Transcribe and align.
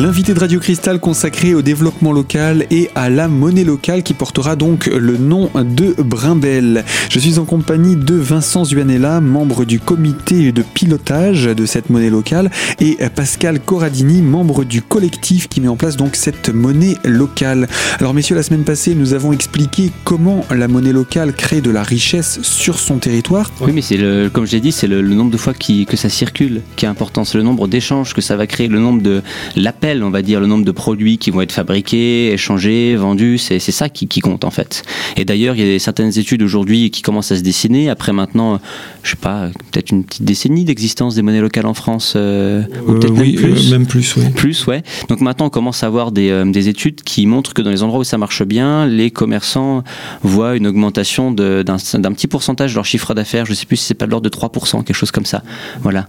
L'invité 0.00 0.32
de 0.32 0.40
Radio 0.40 0.60
Cristal 0.60 0.98
consacré 0.98 1.54
au 1.54 1.60
développement 1.60 2.12
local 2.12 2.64
et 2.70 2.88
à 2.94 3.10
la 3.10 3.28
monnaie 3.28 3.64
locale 3.64 4.02
qui 4.02 4.14
portera 4.14 4.56
donc 4.56 4.86
le 4.86 5.18
nom 5.18 5.50
de 5.54 5.94
Brimbel. 6.02 6.86
Je 7.10 7.18
suis 7.18 7.38
en 7.38 7.44
compagnie 7.44 7.96
de 7.96 8.14
Vincent 8.14 8.64
Zuanella, 8.64 9.20
membre 9.20 9.66
du 9.66 9.78
comité 9.78 10.52
de 10.52 10.62
pilotage 10.62 11.44
de 11.44 11.66
cette 11.66 11.90
monnaie 11.90 12.08
locale, 12.08 12.50
et 12.80 12.96
Pascal 13.14 13.60
Corradini, 13.60 14.22
membre 14.22 14.64
du 14.64 14.80
collectif 14.80 15.50
qui 15.50 15.60
met 15.60 15.68
en 15.68 15.76
place 15.76 15.98
donc 15.98 16.16
cette 16.16 16.48
monnaie 16.48 16.96
locale. 17.04 17.68
Alors 17.98 18.14
messieurs, 18.14 18.36
la 18.36 18.42
semaine 18.42 18.64
passée, 18.64 18.94
nous 18.94 19.12
avons 19.12 19.34
expliqué 19.34 19.92
comment 20.04 20.46
la 20.50 20.66
monnaie 20.66 20.92
locale 20.92 21.34
crée 21.34 21.60
de 21.60 21.70
la 21.70 21.82
richesse 21.82 22.40
sur 22.40 22.78
son 22.78 22.96
territoire. 22.96 23.52
Oui, 23.60 23.72
mais 23.74 23.82
c'est 23.82 23.98
comme 24.32 24.46
je 24.46 24.52
l'ai 24.52 24.60
dit, 24.60 24.72
c'est 24.72 24.86
le, 24.86 25.02
nombre 25.02 25.30
de 25.30 25.36
fois 25.36 25.52
qui, 25.52 25.84
que 25.84 25.98
ça 25.98 26.08
circule 26.08 26.62
qui 26.76 26.86
est 26.86 26.88
important. 26.88 27.24
C'est 27.24 27.36
le 27.36 27.44
nombre 27.44 27.68
d'échanges 27.68 28.14
que 28.14 28.22
ça 28.22 28.36
va 28.36 28.46
créer, 28.46 28.68
le 28.68 28.78
nombre 28.78 29.02
de 29.02 29.20
l'appel, 29.56 29.89
on 30.02 30.10
va 30.10 30.22
dire, 30.22 30.40
le 30.40 30.46
nombre 30.46 30.64
de 30.64 30.70
produits 30.70 31.18
qui 31.18 31.30
vont 31.30 31.40
être 31.40 31.52
fabriqués, 31.52 32.32
échangés, 32.32 32.96
vendus, 32.96 33.38
c'est 33.38 33.58
ça 33.58 33.88
qui, 33.88 34.06
compte 34.20 34.44
en 34.44 34.50
fait. 34.50 34.82
Et 35.16 35.24
d'ailleurs, 35.24 35.54
il 35.56 35.66
y 35.66 35.74
a 35.74 35.78
certaines 35.78 36.18
études 36.18 36.42
aujourd'hui 36.42 36.90
qui 36.90 37.02
commencent 37.02 37.32
à 37.32 37.36
se 37.36 37.42
dessiner. 37.42 37.88
Après 37.88 38.12
maintenant, 38.12 38.60
je 39.02 39.10
sais 39.10 39.16
pas, 39.16 39.48
peut-être 39.70 39.90
une 39.90 40.04
petite 40.04 40.24
décennie 40.24 40.64
d'existence 40.64 41.14
des 41.14 41.22
monnaies 41.22 41.40
locales 41.40 41.66
en 41.66 41.74
France, 41.74 42.14
euh, 42.16 42.62
ou 42.86 42.94
peut-être 42.94 43.14
même 43.14 43.30
euh, 43.30 43.34
plus. 43.34 43.70
même 43.70 43.86
plus, 43.86 44.16
oui. 44.16 44.24
Plus, 44.34 44.66
ouais. 44.66 44.82
Donc 45.08 45.20
maintenant, 45.20 45.46
on 45.46 45.50
commence 45.50 45.82
à 45.82 45.86
avoir 45.86 46.12
des, 46.12 46.30
euh, 46.30 46.44
des, 46.44 46.68
études 46.68 47.02
qui 47.02 47.26
montrent 47.26 47.54
que 47.54 47.62
dans 47.62 47.70
les 47.70 47.82
endroits 47.82 48.00
où 48.00 48.04
ça 48.04 48.18
marche 48.18 48.42
bien, 48.42 48.86
les 48.86 49.10
commerçants 49.10 49.82
voient 50.22 50.56
une 50.56 50.66
augmentation 50.66 51.32
d'un 51.32 51.64
petit 51.74 52.26
pourcentage 52.26 52.72
de 52.72 52.76
leur 52.76 52.84
chiffre 52.84 53.14
d'affaires. 53.14 53.46
Je 53.46 53.54
sais 53.54 53.66
plus 53.66 53.76
si 53.76 53.86
c'est 53.86 53.94
pas 53.94 54.06
de 54.06 54.10
l'ordre 54.10 54.28
de 54.28 54.34
3%, 54.34 54.84
quelque 54.84 54.94
chose 54.94 55.10
comme 55.10 55.26
ça. 55.26 55.42
Voilà 55.82 56.08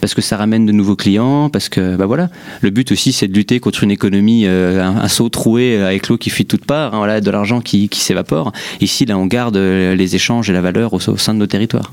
parce 0.00 0.14
que 0.14 0.22
ça 0.22 0.36
ramène 0.36 0.66
de 0.66 0.72
nouveaux 0.72 0.96
clients, 0.96 1.50
parce 1.50 1.68
que 1.68 1.96
bah 1.96 2.06
voilà, 2.06 2.30
le 2.60 2.70
but 2.70 2.90
aussi 2.92 3.12
c'est 3.12 3.28
de 3.28 3.34
lutter 3.34 3.60
contre 3.60 3.84
une 3.84 3.90
économie, 3.90 4.44
euh, 4.46 4.82
un, 4.82 5.08
saut 5.08 5.28
troué 5.28 5.76
euh, 5.76 5.86
avec 5.86 6.08
l'eau 6.08 6.16
qui 6.16 6.30
fuit 6.30 6.44
de 6.44 6.48
toutes 6.48 6.64
parts, 6.64 6.94
hein, 6.94 6.98
voilà, 6.98 7.20
de 7.20 7.30
l'argent 7.30 7.60
qui, 7.60 7.88
qui 7.88 8.00
s'évapore. 8.00 8.52
Ici, 8.80 9.04
là, 9.06 9.18
on 9.18 9.26
garde 9.26 9.56
euh, 9.56 9.94
les 9.94 10.16
échanges 10.16 10.50
et 10.50 10.52
la 10.52 10.60
valeur 10.60 10.94
au, 10.94 10.98
sein 10.98 11.34
de 11.34 11.38
nos 11.38 11.46
territoires. 11.46 11.92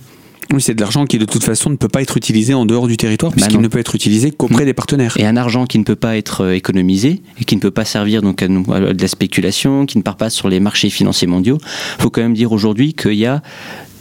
Oui, 0.53 0.61
c'est 0.61 0.73
de 0.73 0.79
l'argent 0.79 1.05
qui 1.05 1.17
de 1.17 1.25
toute 1.25 1.43
façon 1.43 1.69
ne 1.69 1.75
peut 1.75 1.89
pas 1.89 2.01
être 2.01 2.15
utilisé 2.15 2.53
en 2.53 2.65
dehors 2.65 2.87
du 2.87 2.95
territoire 2.95 3.31
bah 3.31 3.35
puisqu'il 3.35 3.59
ne 3.59 3.67
peut 3.67 3.79
être 3.79 3.95
utilisé 3.95 4.31
qu'auprès 4.31 4.63
des 4.63 4.73
partenaires. 4.73 5.17
Et 5.17 5.25
un 5.25 5.35
argent 5.35 5.65
qui 5.65 5.77
ne 5.77 5.83
peut 5.83 5.97
pas 5.97 6.15
être 6.15 6.53
économisé 6.53 7.21
et 7.41 7.43
qui 7.43 7.57
ne 7.57 7.59
peut 7.59 7.71
pas 7.71 7.83
servir 7.83 8.21
donc 8.21 8.41
à, 8.41 8.47
de 8.47 9.01
la 9.01 9.07
spéculation, 9.09 9.85
qui 9.85 9.97
ne 9.97 10.03
part 10.03 10.15
pas 10.15 10.29
sur 10.29 10.47
les 10.47 10.61
marchés 10.61 10.89
financiers 10.89 11.27
mondiaux. 11.27 11.57
Il 11.99 12.03
faut 12.03 12.09
quand 12.09 12.21
même 12.21 12.33
dire 12.33 12.53
aujourd'hui 12.53 12.93
qu'il 12.93 13.15
y 13.15 13.25
a 13.25 13.41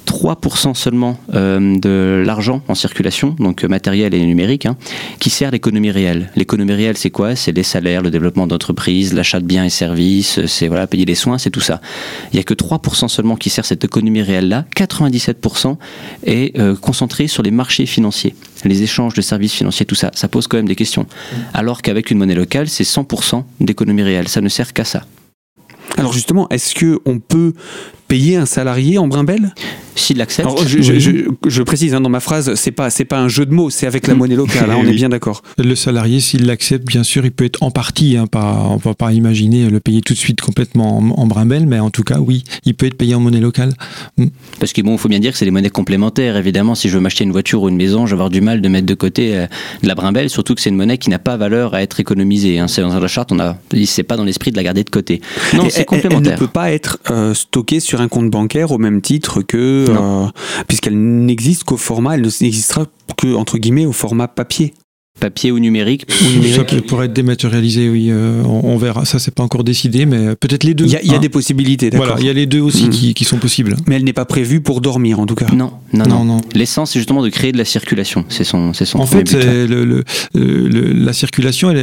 3% 0.06 0.74
seulement 0.74 1.18
euh, 1.34 1.78
de 1.78 2.22
l'argent 2.24 2.62
en 2.68 2.74
circulation, 2.74 3.36
donc 3.38 3.64
euh, 3.64 3.68
matériel 3.68 4.14
et 4.14 4.24
numérique, 4.24 4.64
hein, 4.64 4.76
qui 5.18 5.30
sert 5.30 5.50
l'économie 5.50 5.90
réelle. 5.90 6.30
L'économie 6.36 6.72
réelle, 6.72 6.96
c'est 6.96 7.10
quoi? 7.10 7.36
C'est 7.36 7.52
les 7.52 7.62
salaires, 7.62 8.02
le 8.02 8.10
développement 8.10 8.46
d'entreprises, 8.46 9.12
l'achat 9.12 9.40
de 9.40 9.44
biens 9.44 9.64
et 9.64 9.70
services, 9.70 10.46
c'est 10.46 10.68
voilà, 10.68 10.86
payer 10.86 11.04
les 11.04 11.14
soins, 11.14 11.38
c'est 11.38 11.50
tout 11.50 11.60
ça. 11.60 11.80
Il 12.32 12.36
n'y 12.36 12.40
a 12.40 12.44
que 12.44 12.54
3% 12.54 13.08
seulement 13.08 13.36
qui 13.36 13.50
sert 13.50 13.64
cette 13.64 13.84
économie 13.84 14.22
réelle-là. 14.22 14.64
97% 14.76 15.76
est 16.24 16.58
euh, 16.58 16.74
concentré 16.76 17.26
sur 17.26 17.42
les 17.42 17.50
marchés 17.50 17.86
financiers, 17.86 18.34
les 18.64 18.82
échanges 18.82 19.14
de 19.14 19.22
services 19.22 19.54
financiers, 19.54 19.84
tout 19.84 19.94
ça. 19.94 20.10
Ça 20.14 20.28
pose 20.28 20.46
quand 20.46 20.56
même 20.56 20.68
des 20.68 20.76
questions. 20.76 21.06
Alors 21.52 21.82
qu'avec 21.82 22.10
une 22.10 22.18
monnaie 22.18 22.34
locale, 22.34 22.68
c'est 22.68 22.84
100% 22.84 23.44
d'économie 23.60 24.02
réelle. 24.02 24.28
Ça 24.28 24.40
ne 24.40 24.48
sert 24.48 24.72
qu'à 24.72 24.84
ça. 24.84 25.02
Alors 25.96 26.12
justement, 26.12 26.48
est-ce 26.50 26.74
que 26.74 27.00
on 27.06 27.18
peut 27.18 27.54
payer 28.08 28.36
un 28.36 28.46
salarié 28.46 28.98
en 28.98 29.08
brimbelle 29.08 29.52
s'il 29.96 30.18
l'accepte. 30.18 30.48
Je, 30.66 31.30
je, 31.46 31.62
précise 31.62 31.94
hein, 31.94 32.00
dans 32.00 32.10
ma 32.10 32.20
phrase, 32.20 32.54
c'est 32.54 32.70
pas 32.70 32.90
c'est 32.90 33.04
pas 33.04 33.18
un 33.18 33.28
jeu 33.28 33.46
de 33.46 33.52
mots, 33.52 33.70
c'est 33.70 33.86
avec 33.86 34.06
la 34.06 34.14
mm. 34.14 34.18
monnaie 34.18 34.36
locale. 34.36 34.70
Hein, 34.70 34.76
on 34.78 34.86
est 34.86 34.92
bien 34.92 35.08
d'accord. 35.08 35.42
Le 35.58 35.74
salarié, 35.74 36.20
s'il 36.20 36.46
l'accepte, 36.46 36.86
bien 36.86 37.02
sûr, 37.02 37.24
il 37.24 37.32
peut 37.32 37.44
être 37.44 37.62
en 37.62 37.70
partie. 37.70 38.16
Hein, 38.16 38.26
pas, 38.26 38.66
on 38.70 38.76
va 38.76 38.94
pas 38.94 39.12
imaginer 39.12 39.68
le 39.68 39.80
payer 39.80 40.02
tout 40.02 40.12
de 40.12 40.18
suite 40.18 40.40
complètement 40.40 40.98
en, 40.98 41.26
brimbelle, 41.26 41.66
mais 41.66 41.80
en 41.80 41.90
tout 41.90 42.02
cas, 42.02 42.18
oui, 42.18 42.44
il 42.64 42.74
peut 42.74 42.86
être 42.86 42.96
payé 42.96 43.14
en 43.14 43.20
monnaie 43.20 43.40
locale. 43.40 43.72
Mm. 44.18 44.26
Parce 44.60 44.72
que 44.72 44.82
bon, 44.82 44.92
il 44.92 44.98
faut 44.98 45.08
bien 45.08 45.20
dire 45.20 45.32
que 45.32 45.38
c'est 45.38 45.44
des 45.44 45.50
monnaies 45.50 45.70
complémentaires. 45.70 46.36
Évidemment, 46.36 46.74
si 46.74 46.88
je 46.88 46.94
veux 46.94 47.00
m'acheter 47.00 47.24
une 47.24 47.32
voiture 47.32 47.62
ou 47.62 47.68
une 47.68 47.76
maison, 47.76 48.06
je 48.06 48.10
vais 48.10 48.16
avoir 48.16 48.30
du 48.30 48.40
mal 48.40 48.60
de 48.60 48.68
mettre 48.68 48.86
de 48.86 48.94
côté 48.94 49.36
euh, 49.36 49.46
de 49.82 49.88
la 49.88 49.94
brimbelle, 49.94 50.30
surtout 50.30 50.54
que 50.54 50.60
c'est 50.60 50.70
une 50.70 50.76
monnaie 50.76 50.98
qui 50.98 51.10
n'a 51.10 51.18
pas 51.18 51.36
valeur 51.36 51.74
à 51.74 51.82
être 51.82 52.00
économisée. 52.00 52.62
C'est 52.68 52.82
dans 52.82 52.98
la 52.98 53.08
charte, 53.08 53.32
on 53.32 53.38
a, 53.38 53.56
c'est 53.86 54.02
pas 54.02 54.16
dans 54.16 54.24
l'esprit 54.24 54.50
de 54.50 54.56
la 54.56 54.62
garder 54.62 54.84
de 54.84 54.90
côté. 54.90 55.20
Non, 55.54 55.68
c'est 55.70 55.84
complémentaire. 55.84 56.34
Elle 56.34 56.40
ne 56.40 56.46
peut 56.46 56.52
pas 56.52 56.72
être 56.72 56.98
euh, 57.10 57.34
stockée 57.34 57.80
sur 57.80 57.95
un 58.00 58.08
compte 58.08 58.30
bancaire 58.30 58.72
au 58.72 58.78
même 58.78 59.00
titre 59.00 59.42
que 59.42 59.86
euh, 59.88 60.26
puisqu'elle 60.68 60.98
n'existe 60.98 61.64
qu'au 61.64 61.76
format, 61.76 62.14
elle 62.14 62.22
n'existera 62.22 62.86
que 63.16 63.34
entre 63.34 63.58
guillemets 63.58 63.86
au 63.86 63.92
format 63.92 64.28
papier 64.28 64.74
papier 65.18 65.50
ou 65.50 65.58
numérique. 65.58 66.06
Ça 66.54 66.64
pourrait 66.86 67.06
être 67.06 67.12
dématérialisé, 67.12 67.88
oui. 67.88 68.08
Euh, 68.10 68.42
on, 68.44 68.76
verra. 68.76 69.04
Ça, 69.04 69.18
c'est 69.18 69.34
pas 69.34 69.42
encore 69.42 69.64
décidé, 69.64 70.06
mais 70.06 70.36
peut-être 70.36 70.64
les 70.64 70.74
deux. 70.74 70.84
Il 70.84 70.92
y 70.92 71.14
a, 71.14 71.18
des 71.18 71.28
possibilités, 71.28 71.90
d'accord. 71.90 72.06
Voilà, 72.06 72.20
il 72.20 72.26
y 72.26 72.30
a 72.30 72.32
les 72.32 72.46
deux 72.46 72.60
aussi 72.60 72.88
mm. 72.88 73.14
qui, 73.14 73.24
sont 73.24 73.38
possibles. 73.38 73.76
Mais 73.86 73.96
elle 73.96 74.04
n'est 74.04 74.12
pas 74.12 74.24
prévue 74.24 74.60
pour 74.60 74.80
dormir, 74.80 75.18
en 75.18 75.26
tout 75.26 75.34
cas. 75.34 75.46
Non, 75.54 75.72
non, 75.92 76.24
non. 76.24 76.40
L'essence, 76.54 76.92
c'est 76.92 76.98
justement 76.98 77.22
de 77.22 77.28
créer 77.28 77.52
de 77.52 77.58
la 77.58 77.64
circulation. 77.64 78.24
C'est 78.28 78.44
son, 78.44 78.72
c'est 78.72 78.84
son. 78.84 78.98
En 78.98 79.06
fait, 79.06 79.32
le, 79.32 80.04
la 80.34 81.12
circulation, 81.12 81.74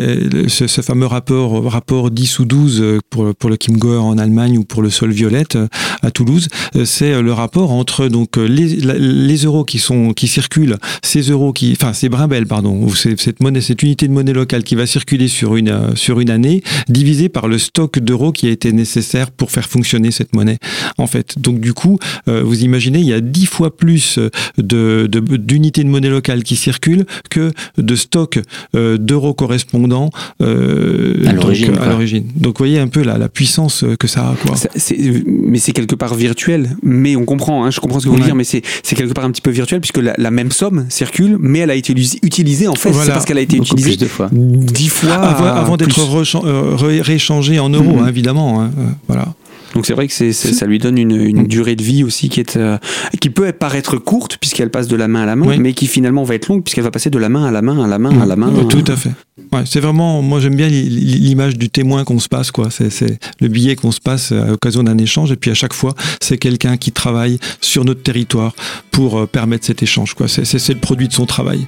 ce, 0.48 0.82
fameux 0.82 1.06
rapport, 1.06 1.64
rapport 1.72 2.12
10 2.12 2.40
ou 2.40 2.46
12 2.46 2.82
euh, 2.82 3.00
pour, 3.10 3.34
pour 3.36 3.50
le 3.50 3.58
Kimgor 3.58 4.06
en 4.06 4.18
Allemagne 4.18 4.58
ou 4.58 4.64
pour 4.64 4.82
le 4.82 4.90
Sol 4.90 5.12
Violette 5.12 5.56
euh, 5.56 5.68
à 6.02 6.12
Toulouse, 6.12 6.48
c'est 6.86 7.22
le 7.22 7.34
rapport 7.34 7.72
entre 7.72 8.08
donc 8.08 8.38
les, 8.38 8.68
les 8.98 9.38
euros 9.38 9.64
qui 9.64 9.80
sont 9.80 10.14
qui 10.14 10.28
circulent, 10.28 10.78
ces 11.02 11.22
euros 11.22 11.54
qui, 11.54 11.72
enfin 11.80 11.94
ces 11.94 12.10
brimbelles, 12.10 12.46
pardon, 12.46 12.88
c'est 12.90 13.23
cette 13.24 13.42
monnaie, 13.42 13.62
cette 13.62 13.82
unité 13.84 14.08
de 14.08 14.14
monnaie 14.14 14.34
locale 14.34 14.64
qui 14.64 14.76
va 14.76 14.86
circuler 14.86 15.28
sur 15.28 15.56
une, 15.56 15.70
euh, 15.70 15.96
sur 15.96 16.20
une 16.20 16.30
année, 16.30 16.62
divisée 16.90 17.30
par 17.30 17.48
le 17.48 17.58
stock 17.58 18.00
d'euros 18.00 18.32
qui 18.32 18.48
a 18.48 18.52
été 18.52 18.72
nécessaire 18.74 19.32
pour 19.32 19.52
faire 19.52 19.68
fonctionner 19.68 20.12
cette 20.12 20.36
monnaie. 20.36 20.58
En 20.98 21.08
fait, 21.08 21.40
donc 21.40 21.60
du 21.60 21.74
coup, 21.74 22.00
euh, 22.28 22.44
vous 22.44 22.64
imaginez, 22.64 23.00
il 23.00 23.08
y 23.08 23.14
a 23.14 23.22
dix 23.22 23.46
fois 23.46 23.76
plus 23.76 24.20
de, 24.58 25.10
d'unités 25.10 25.84
de, 25.84 25.90
monnaie 25.90 26.10
locale 26.10 26.44
qui 26.44 26.56
circulent 26.56 27.06
que 27.30 27.52
de 27.78 27.96
stock 27.96 28.40
euh, 28.76 28.98
d'euros 28.98 29.34
correspondants 29.34 30.10
à 30.40 30.46
l'origine. 31.34 31.74
Donc, 32.36 32.54
donc, 32.54 32.58
vous 32.60 32.66
voyez 32.66 32.80
un 32.80 32.88
peu 32.88 33.02
la, 33.02 33.18
la 33.18 33.30
puissance 33.30 33.84
que 34.00 34.08
ça 34.08 34.30
a. 34.30 34.36
Quoi. 34.36 34.56
mais 35.28 35.58
c'est 35.58 35.72
quelque 35.72 35.96
part 35.96 36.14
virtuel. 36.14 36.76
Mais 36.84 37.16
on 37.16 37.26
comprend, 37.26 37.64
hein, 37.64 37.72
je 37.72 37.80
comprends 37.80 38.00
ce 38.00 38.06
que 38.06 38.10
vous 38.10 38.16
voulez 38.16 38.26
dire, 38.26 38.36
mais 38.36 38.44
c'est, 38.44 38.62
quelque 38.96 39.14
part 39.14 39.26
un 39.26 39.32
petit 39.32 39.42
peu 39.42 39.50
virtuel 39.50 39.80
puisque 39.80 39.98
la, 39.98 40.32
même 40.32 40.52
somme 40.52 40.86
circule, 40.90 41.38
mais 41.40 41.60
elle 41.60 41.72
a 41.72 41.76
été 41.76 41.94
utilisée 42.22 42.68
en 42.68 42.76
fait 42.76 42.92
parce 43.14 43.26
qu'elle 43.26 43.38
a 43.38 43.42
été 43.42 43.58
utilisée 43.58 43.96
dix 43.96 44.08
fois. 44.08 44.30
Dix 44.32 44.90
fois 44.90 45.14
avant, 45.14 45.78
d'être 45.78 46.00
euh, 46.46 46.76
rééchangée 47.02 47.60
en 47.60 47.70
euros, 47.70 47.98
mm-hmm. 47.98 48.04
hein, 48.04 48.08
évidemment. 48.08 48.62
Hein, 48.62 48.72
euh, 48.78 48.90
voilà. 49.08 49.34
Donc 49.74 49.86
c'est 49.86 49.94
vrai 49.94 50.08
que 50.08 50.32
ça 50.32 50.66
lui 50.66 50.80
donne 50.80 50.98
une, 50.98 51.44
mm. 51.44 51.48
durée 51.48 51.76
de 51.76 51.84
vie 51.84 52.04
aussi 52.04 52.30
qui 52.30 52.40
est 52.40 52.58
euh, 52.58 52.78
qui 53.20 53.30
peut 53.30 53.52
paraître 53.52 53.98
courte 53.98 54.38
puisqu'elle 54.38 54.70
passe 54.70 54.88
de 54.88 54.96
la 54.96 55.08
main 55.08 55.24
à 55.24 55.26
la 55.26 55.36
main, 55.36 55.58
mais 55.58 55.74
qui 55.74 55.88
finalement 55.88 56.24
va 56.24 56.36
être 56.36 56.48
longue 56.48 56.64
puisqu'elle 56.64 56.84
va 56.84 56.92
passer 56.92 57.10
de 57.10 57.18
la 57.18 57.30
main 57.30 57.46
à 57.46 57.52
la 57.52 57.62
main 57.62 57.84
à 57.84 57.88
la 57.88 58.00
main 58.00 58.20
à 58.22 58.26
la 58.26 58.36
main. 58.36 58.52
Mm. 58.52 58.68
tout 58.68 58.84
à 58.88 58.96
fait. 58.96 59.12
Ouais, 59.52 59.64
c'est 59.66 59.80
vraiment, 59.80 60.22
moi 60.22 60.40
j'aime 60.40 60.56
bien 60.56 60.68
l'image 60.68 61.58
du 61.58 61.70
témoin 61.70 62.04
qu'on 62.04 62.20
se 62.20 62.30
passe, 62.30 62.52
quoi. 62.52 62.70
C'est, 62.70 63.20
le 63.40 63.48
billet 63.48 63.76
qu'on 63.76 63.92
se 63.92 64.00
passe 64.00 64.32
à 64.32 64.46
l'occasion 64.46 64.84
d'un 64.84 64.98
échange, 64.98 65.32
et 65.32 65.36
puis 65.36 65.50
à 65.50 65.56
chaque 65.56 65.74
fois, 65.74 65.96
c'est 66.22 66.38
quelqu'un 66.38 66.78
qui 66.78 66.92
travaille 66.92 67.40
sur 67.60 67.84
notre 67.84 68.04
territoire 68.04 68.56
pour 68.92 69.28
permettre 69.28 69.66
cet 69.66 69.82
échange, 69.82 70.14
quoi. 70.14 70.28
C'est 70.28 70.70
le 70.70 70.80
produit 70.80 71.08
de 71.08 71.14
son 71.14 71.26
travail. 71.26 71.66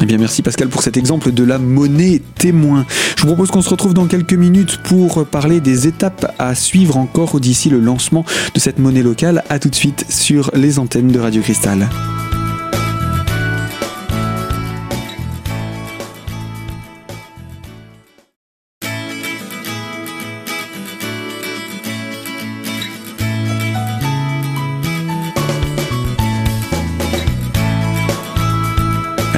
Eh 0.00 0.06
bien, 0.06 0.18
merci 0.18 0.42
Pascal 0.42 0.68
pour 0.68 0.82
cet 0.82 0.96
exemple 0.96 1.32
de 1.32 1.44
la 1.44 1.58
monnaie 1.58 2.20
témoin. 2.36 2.84
Je 3.16 3.22
vous 3.22 3.28
propose 3.28 3.50
qu'on 3.50 3.62
se 3.62 3.70
retrouve 3.70 3.94
dans 3.94 4.06
quelques 4.06 4.34
minutes 4.34 4.78
pour 4.84 5.26
parler 5.26 5.60
des 5.60 5.86
étapes 5.86 6.34
à 6.38 6.54
suivre 6.54 6.96
encore 6.96 7.40
d'ici 7.40 7.70
le 7.70 7.80
lancement 7.80 8.24
de 8.54 8.60
cette 8.60 8.78
monnaie 8.78 9.02
locale. 9.02 9.42
A 9.48 9.58
tout 9.58 9.70
de 9.70 9.74
suite 9.74 10.04
sur 10.08 10.50
les 10.54 10.78
antennes 10.78 11.08
de 11.08 11.18
Radio 11.18 11.42
Cristal. 11.42 11.88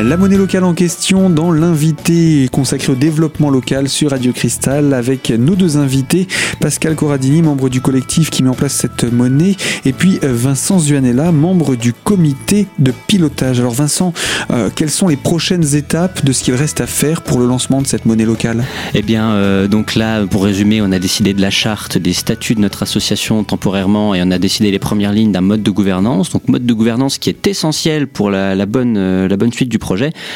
La 0.02 0.18
monnaie 0.18 0.36
locale 0.36 0.64
en 0.64 0.74
question 0.74 1.30
dans 1.30 1.50
l'invité 1.50 2.50
consacré 2.52 2.92
au 2.92 2.94
développement 2.94 3.48
local 3.48 3.88
sur 3.88 4.10
Radio 4.10 4.30
Cristal 4.32 4.92
avec 4.92 5.30
nos 5.30 5.54
deux 5.54 5.78
invités, 5.78 6.28
Pascal 6.60 6.94
Corradini, 6.94 7.40
membre 7.40 7.70
du 7.70 7.80
collectif 7.80 8.28
qui 8.28 8.42
met 8.42 8.50
en 8.50 8.54
place 8.54 8.74
cette 8.74 9.10
monnaie, 9.10 9.56
et 9.86 9.94
puis 9.94 10.18
euh, 10.22 10.34
Vincent 10.34 10.78
Zuanella, 10.78 11.32
membre 11.32 11.76
du 11.76 11.94
comité 11.94 12.66
de 12.78 12.92
pilotage. 13.06 13.58
Alors 13.58 13.72
Vincent, 13.72 14.12
euh, 14.50 14.68
quelles 14.74 14.90
sont 14.90 15.08
les 15.08 15.16
prochaines 15.16 15.74
étapes 15.74 16.22
de 16.22 16.32
ce 16.32 16.44
qu'il 16.44 16.54
reste 16.54 16.82
à 16.82 16.86
faire 16.86 17.22
pour 17.22 17.38
le 17.38 17.46
lancement 17.46 17.80
de 17.80 17.86
cette 17.86 18.04
monnaie 18.04 18.26
locale? 18.26 18.64
Eh 18.92 19.00
bien, 19.00 19.30
euh, 19.30 19.66
donc 19.66 19.94
là, 19.94 20.26
pour 20.26 20.44
résumer, 20.44 20.82
on 20.82 20.92
a 20.92 20.98
décidé 20.98 21.32
de 21.32 21.40
la 21.40 21.50
charte, 21.50 21.96
des 21.96 22.12
statuts 22.12 22.54
de 22.54 22.60
notre 22.60 22.82
association 22.82 23.44
temporairement, 23.44 24.14
et 24.14 24.20
on 24.22 24.30
a 24.30 24.38
décidé 24.38 24.70
les 24.70 24.78
premières 24.78 25.12
lignes 25.12 25.32
d'un 25.32 25.40
mode 25.40 25.62
de 25.62 25.70
gouvernance. 25.70 26.28
Donc 26.28 26.48
mode 26.48 26.66
de 26.66 26.74
gouvernance 26.74 27.16
qui 27.16 27.30
est 27.30 27.46
essentiel 27.46 28.08
pour 28.08 28.30
la, 28.30 28.66
bonne, 28.66 29.26
la 29.26 29.36
bonne 29.38 29.54
suite 29.54 29.70
du 29.70 29.78
projet, 29.78 29.85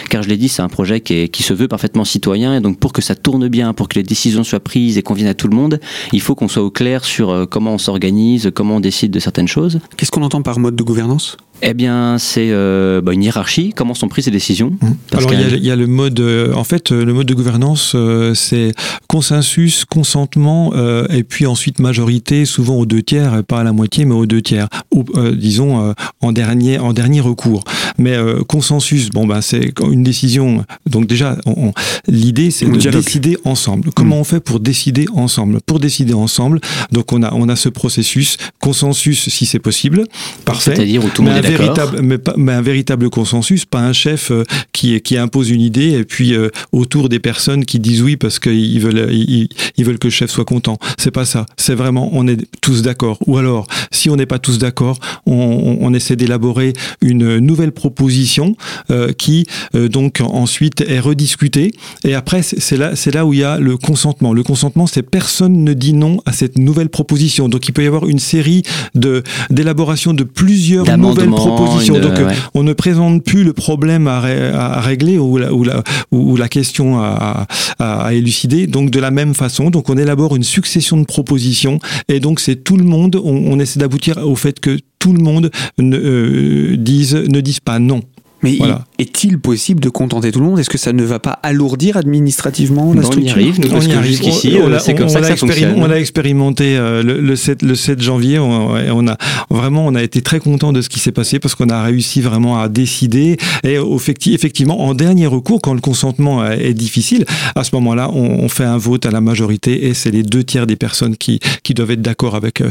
car 0.08 0.22
je 0.22 0.28
l'ai 0.28 0.36
dit, 0.36 0.48
c'est 0.48 0.62
un 0.62 0.68
projet 0.68 1.00
qui, 1.00 1.28
qui 1.28 1.42
se 1.42 1.54
veut 1.54 1.68
parfaitement 1.68 2.04
citoyen, 2.04 2.56
et 2.56 2.60
donc 2.60 2.78
pour 2.78 2.92
que 2.92 3.02
ça 3.02 3.14
tourne 3.14 3.48
bien, 3.48 3.72
pour 3.72 3.88
que 3.88 3.96
les 3.96 4.02
décisions 4.02 4.44
soient 4.44 4.60
prises 4.60 4.98
et 4.98 5.02
conviennent 5.02 5.28
à 5.28 5.34
tout 5.34 5.48
le 5.48 5.56
monde, 5.56 5.80
il 6.12 6.20
faut 6.20 6.34
qu'on 6.34 6.48
soit 6.48 6.62
au 6.62 6.70
clair 6.70 7.04
sur 7.04 7.30
euh, 7.30 7.46
comment 7.46 7.74
on 7.74 7.78
s'organise, 7.78 8.50
comment 8.54 8.76
on 8.76 8.80
décide 8.80 9.10
de 9.10 9.20
certaines 9.20 9.48
choses. 9.48 9.80
Qu'est-ce 9.96 10.10
qu'on 10.10 10.22
entend 10.22 10.42
par 10.42 10.58
mode 10.58 10.76
de 10.76 10.82
gouvernance? 10.82 11.36
Eh 11.62 11.74
bien, 11.74 12.16
c'est 12.18 12.48
euh, 12.50 13.00
bah, 13.00 13.12
une 13.12 13.22
hiérarchie. 13.22 13.72
Comment 13.74 13.94
sont 13.94 14.08
prises 14.08 14.26
ces 14.26 14.30
décisions 14.30 14.70
mmh. 14.70 15.16
Alors, 15.16 15.32
il 15.32 15.40
y, 15.40 15.44
a, 15.44 15.48
il 15.48 15.64
y, 15.64 15.70
a 15.70 15.76
le 15.76 15.86
mode, 15.86 16.20
euh, 16.20 16.52
en 16.54 16.64
fait, 16.64 16.90
le 16.90 17.12
mode 17.12 17.26
de 17.26 17.34
gouvernance, 17.34 17.92
euh, 17.94 18.34
c'est 18.34 18.72
consensus, 19.08 19.84
consentement, 19.84 20.72
euh, 20.74 21.06
et 21.10 21.22
puis 21.22 21.46
ensuite 21.46 21.78
majorité, 21.78 22.44
souvent 22.44 22.76
aux 22.76 22.86
deux 22.86 23.02
tiers, 23.02 23.42
pas 23.44 23.60
à 23.60 23.64
la 23.64 23.72
moitié, 23.72 24.04
mais 24.04 24.14
aux 24.14 24.26
deux 24.26 24.42
tiers. 24.42 24.68
Ou, 24.92 25.04
disons 25.34 25.94
en 26.20 26.32
dernier, 26.32 26.78
en 26.78 26.92
dernier 26.92 27.20
recours. 27.20 27.64
Mais 27.98 28.16
consensus, 28.48 29.10
bon 29.10 29.26
ben, 29.26 29.40
c'est 29.40 29.72
une 29.80 30.02
décision. 30.02 30.64
Donc 30.86 31.06
déjà, 31.06 31.36
l'idée, 32.08 32.50
c'est 32.50 32.66
de 32.66 32.90
décider 32.90 33.36
ensemble. 33.44 33.90
Comment 33.94 34.16
mmh. 34.16 34.20
on 34.20 34.24
fait 34.24 34.40
pour 34.40 34.60
décider 34.60 35.06
ensemble? 35.14 35.60
Pour 35.64 35.80
décider 35.80 36.14
ensemble, 36.14 36.60
donc 36.92 37.12
on 37.12 37.22
a, 37.22 37.32
on 37.34 37.48
a 37.48 37.56
ce 37.56 37.68
processus 37.68 38.36
consensus 38.60 39.28
si 39.28 39.46
c'est 39.46 39.58
possible, 39.58 40.04
parfait. 40.44 40.74
C'est-à-dire 40.74 41.04
où 41.04 41.08
tout 41.08 41.22
le 41.22 41.30
monde 41.30 41.44
est 41.44 41.49
véritable, 41.56 42.00
mais, 42.02 42.18
pas, 42.18 42.34
mais, 42.36 42.52
un 42.52 42.62
véritable 42.62 43.10
consensus, 43.10 43.64
pas 43.64 43.80
un 43.80 43.92
chef 43.92 44.30
euh, 44.30 44.44
qui, 44.72 45.00
qui 45.00 45.16
impose 45.16 45.50
une 45.50 45.60
idée 45.60 45.92
et 45.92 46.04
puis 46.04 46.34
euh, 46.34 46.48
autour 46.72 47.08
des 47.08 47.18
personnes 47.18 47.64
qui 47.64 47.78
disent 47.78 48.02
oui 48.02 48.16
parce 48.16 48.38
qu'ils 48.38 48.80
veulent, 48.80 49.08
ils, 49.12 49.48
ils, 49.76 49.84
veulent 49.84 49.98
que 49.98 50.08
le 50.08 50.12
chef 50.12 50.30
soit 50.30 50.44
content. 50.44 50.78
C'est 50.98 51.10
pas 51.10 51.24
ça. 51.24 51.46
C'est 51.56 51.74
vraiment, 51.74 52.10
on 52.12 52.26
est 52.26 52.38
tous 52.60 52.82
d'accord. 52.82 53.18
Ou 53.26 53.38
alors, 53.38 53.66
si 53.90 54.10
on 54.10 54.16
n'est 54.16 54.26
pas 54.26 54.38
tous 54.38 54.58
d'accord, 54.58 54.98
on, 55.26 55.78
on, 55.80 55.94
essaie 55.94 56.16
d'élaborer 56.16 56.72
une 57.00 57.38
nouvelle 57.38 57.72
proposition 57.72 58.56
euh, 58.90 59.12
qui 59.12 59.46
euh, 59.74 59.88
donc 59.88 60.20
ensuite 60.20 60.80
est 60.80 61.00
rediscutée. 61.00 61.72
Et 62.04 62.14
après, 62.14 62.42
c'est 62.42 62.76
là, 62.76 62.96
c'est 62.96 63.14
là 63.14 63.26
où 63.26 63.32
il 63.32 63.40
y 63.40 63.44
a 63.44 63.58
le 63.58 63.76
consentement. 63.76 64.32
Le 64.32 64.42
consentement, 64.42 64.86
c'est 64.86 65.02
personne 65.02 65.64
ne 65.64 65.72
dit 65.72 65.92
non 65.92 66.20
à 66.26 66.32
cette 66.32 66.58
nouvelle 66.58 66.88
proposition. 66.88 67.48
Donc 67.48 67.68
il 67.68 67.72
peut 67.72 67.84
y 67.84 67.86
avoir 67.86 68.06
une 68.06 68.18
série 68.18 68.62
de 68.94 69.22
d'élaboration 69.50 70.14
de 70.14 70.24
plusieurs 70.24 70.84
nouvelles 70.96 71.30
proposition. 71.46 71.98
Donc, 71.98 72.18
euh, 72.18 72.30
on 72.54 72.62
ne 72.62 72.72
présente 72.72 73.24
plus 73.24 73.44
le 73.44 73.52
problème 73.52 74.06
à, 74.06 74.18
à 74.18 74.80
régler 74.80 75.18
ou 75.18 75.36
la, 75.36 75.52
ou 75.52 75.64
la, 75.64 75.82
ou 76.10 76.36
la 76.36 76.48
question 76.48 76.98
à, 77.00 77.46
à, 77.78 78.14
élucider. 78.14 78.66
Donc, 78.66 78.90
de 78.90 79.00
la 79.00 79.10
même 79.10 79.34
façon, 79.34 79.70
donc 79.70 79.88
on 79.88 79.96
élabore 79.96 80.36
une 80.36 80.42
succession 80.42 80.96
de 80.96 81.04
propositions 81.04 81.78
et 82.08 82.20
donc 82.20 82.40
c'est 82.40 82.56
tout 82.56 82.76
le 82.76 82.84
monde. 82.84 83.16
On, 83.16 83.52
on 83.52 83.58
essaie 83.58 83.80
d'aboutir 83.80 84.18
au 84.18 84.36
fait 84.36 84.60
que 84.60 84.78
tout 84.98 85.12
le 85.12 85.22
monde 85.22 85.50
ne, 85.78 85.96
euh, 85.96 86.76
dise, 86.76 87.14
ne 87.14 87.40
dise 87.40 87.60
pas 87.60 87.78
non. 87.78 88.02
Mais 88.42 88.58
est-il 88.98 89.38
possible 89.38 89.80
de 89.80 89.88
contenter 89.88 90.32
tout 90.32 90.40
le 90.40 90.46
monde? 90.46 90.58
Est-ce 90.58 90.70
que 90.70 90.78
ça 90.78 90.92
ne 90.92 91.02
va 91.02 91.18
pas 91.18 91.38
alourdir 91.42 91.96
administrativement 91.96 92.94
la 92.94 93.02
structure 93.02 93.36
On 93.36 93.40
y 93.40 93.42
arrive, 93.42 93.60
nous, 93.60 93.72
on 93.72 93.80
y 93.80 93.92
arrive. 93.92 94.22
Ici, 94.22 94.56
c'est 94.80 94.94
comme 94.94 95.08
ça 95.08 95.20
que 95.20 95.26
ça 95.26 95.36
fonctionne. 95.36 95.74
On 95.76 95.90
a 95.90 95.96
expérimenté 95.96 96.76
euh, 96.76 97.02
le, 97.02 97.20
le, 97.20 97.36
7, 97.36 97.62
le 97.62 97.74
7 97.74 98.00
janvier. 98.00 98.38
On, 98.38 98.70
on, 98.72 99.08
a 99.08 99.16
vraiment, 99.50 99.86
on 99.86 99.94
a 99.94 100.02
été 100.02 100.22
très 100.22 100.40
content 100.40 100.72
de 100.72 100.80
ce 100.80 100.88
qui 100.88 100.98
s'est 100.98 101.12
passé 101.12 101.38
parce 101.38 101.54
qu'on 101.54 101.68
a 101.68 101.82
réussi 101.82 102.20
vraiment 102.20 102.60
à 102.60 102.68
décider. 102.68 103.36
Et 103.64 103.76
effectivement, 104.26 104.80
en 104.80 104.94
dernier 104.94 105.26
recours, 105.26 105.60
quand 105.60 105.74
le 105.74 105.80
consentement 105.80 106.46
est 106.46 106.74
difficile, 106.74 107.24
à 107.54 107.64
ce 107.64 107.74
moment-là, 107.74 108.10
on, 108.12 108.44
on 108.44 108.48
fait 108.48 108.64
un 108.64 108.78
vote 108.78 109.06
à 109.06 109.10
la 109.10 109.20
majorité 109.20 109.86
et 109.86 109.94
c'est 109.94 110.10
les 110.10 110.22
deux 110.22 110.44
tiers 110.44 110.66
des 110.66 110.76
personnes 110.76 111.16
qui, 111.16 111.40
qui 111.62 111.74
doivent 111.74 111.90
être 111.92 112.02
d'accord 112.02 112.34
avec 112.34 112.60
euh, 112.60 112.70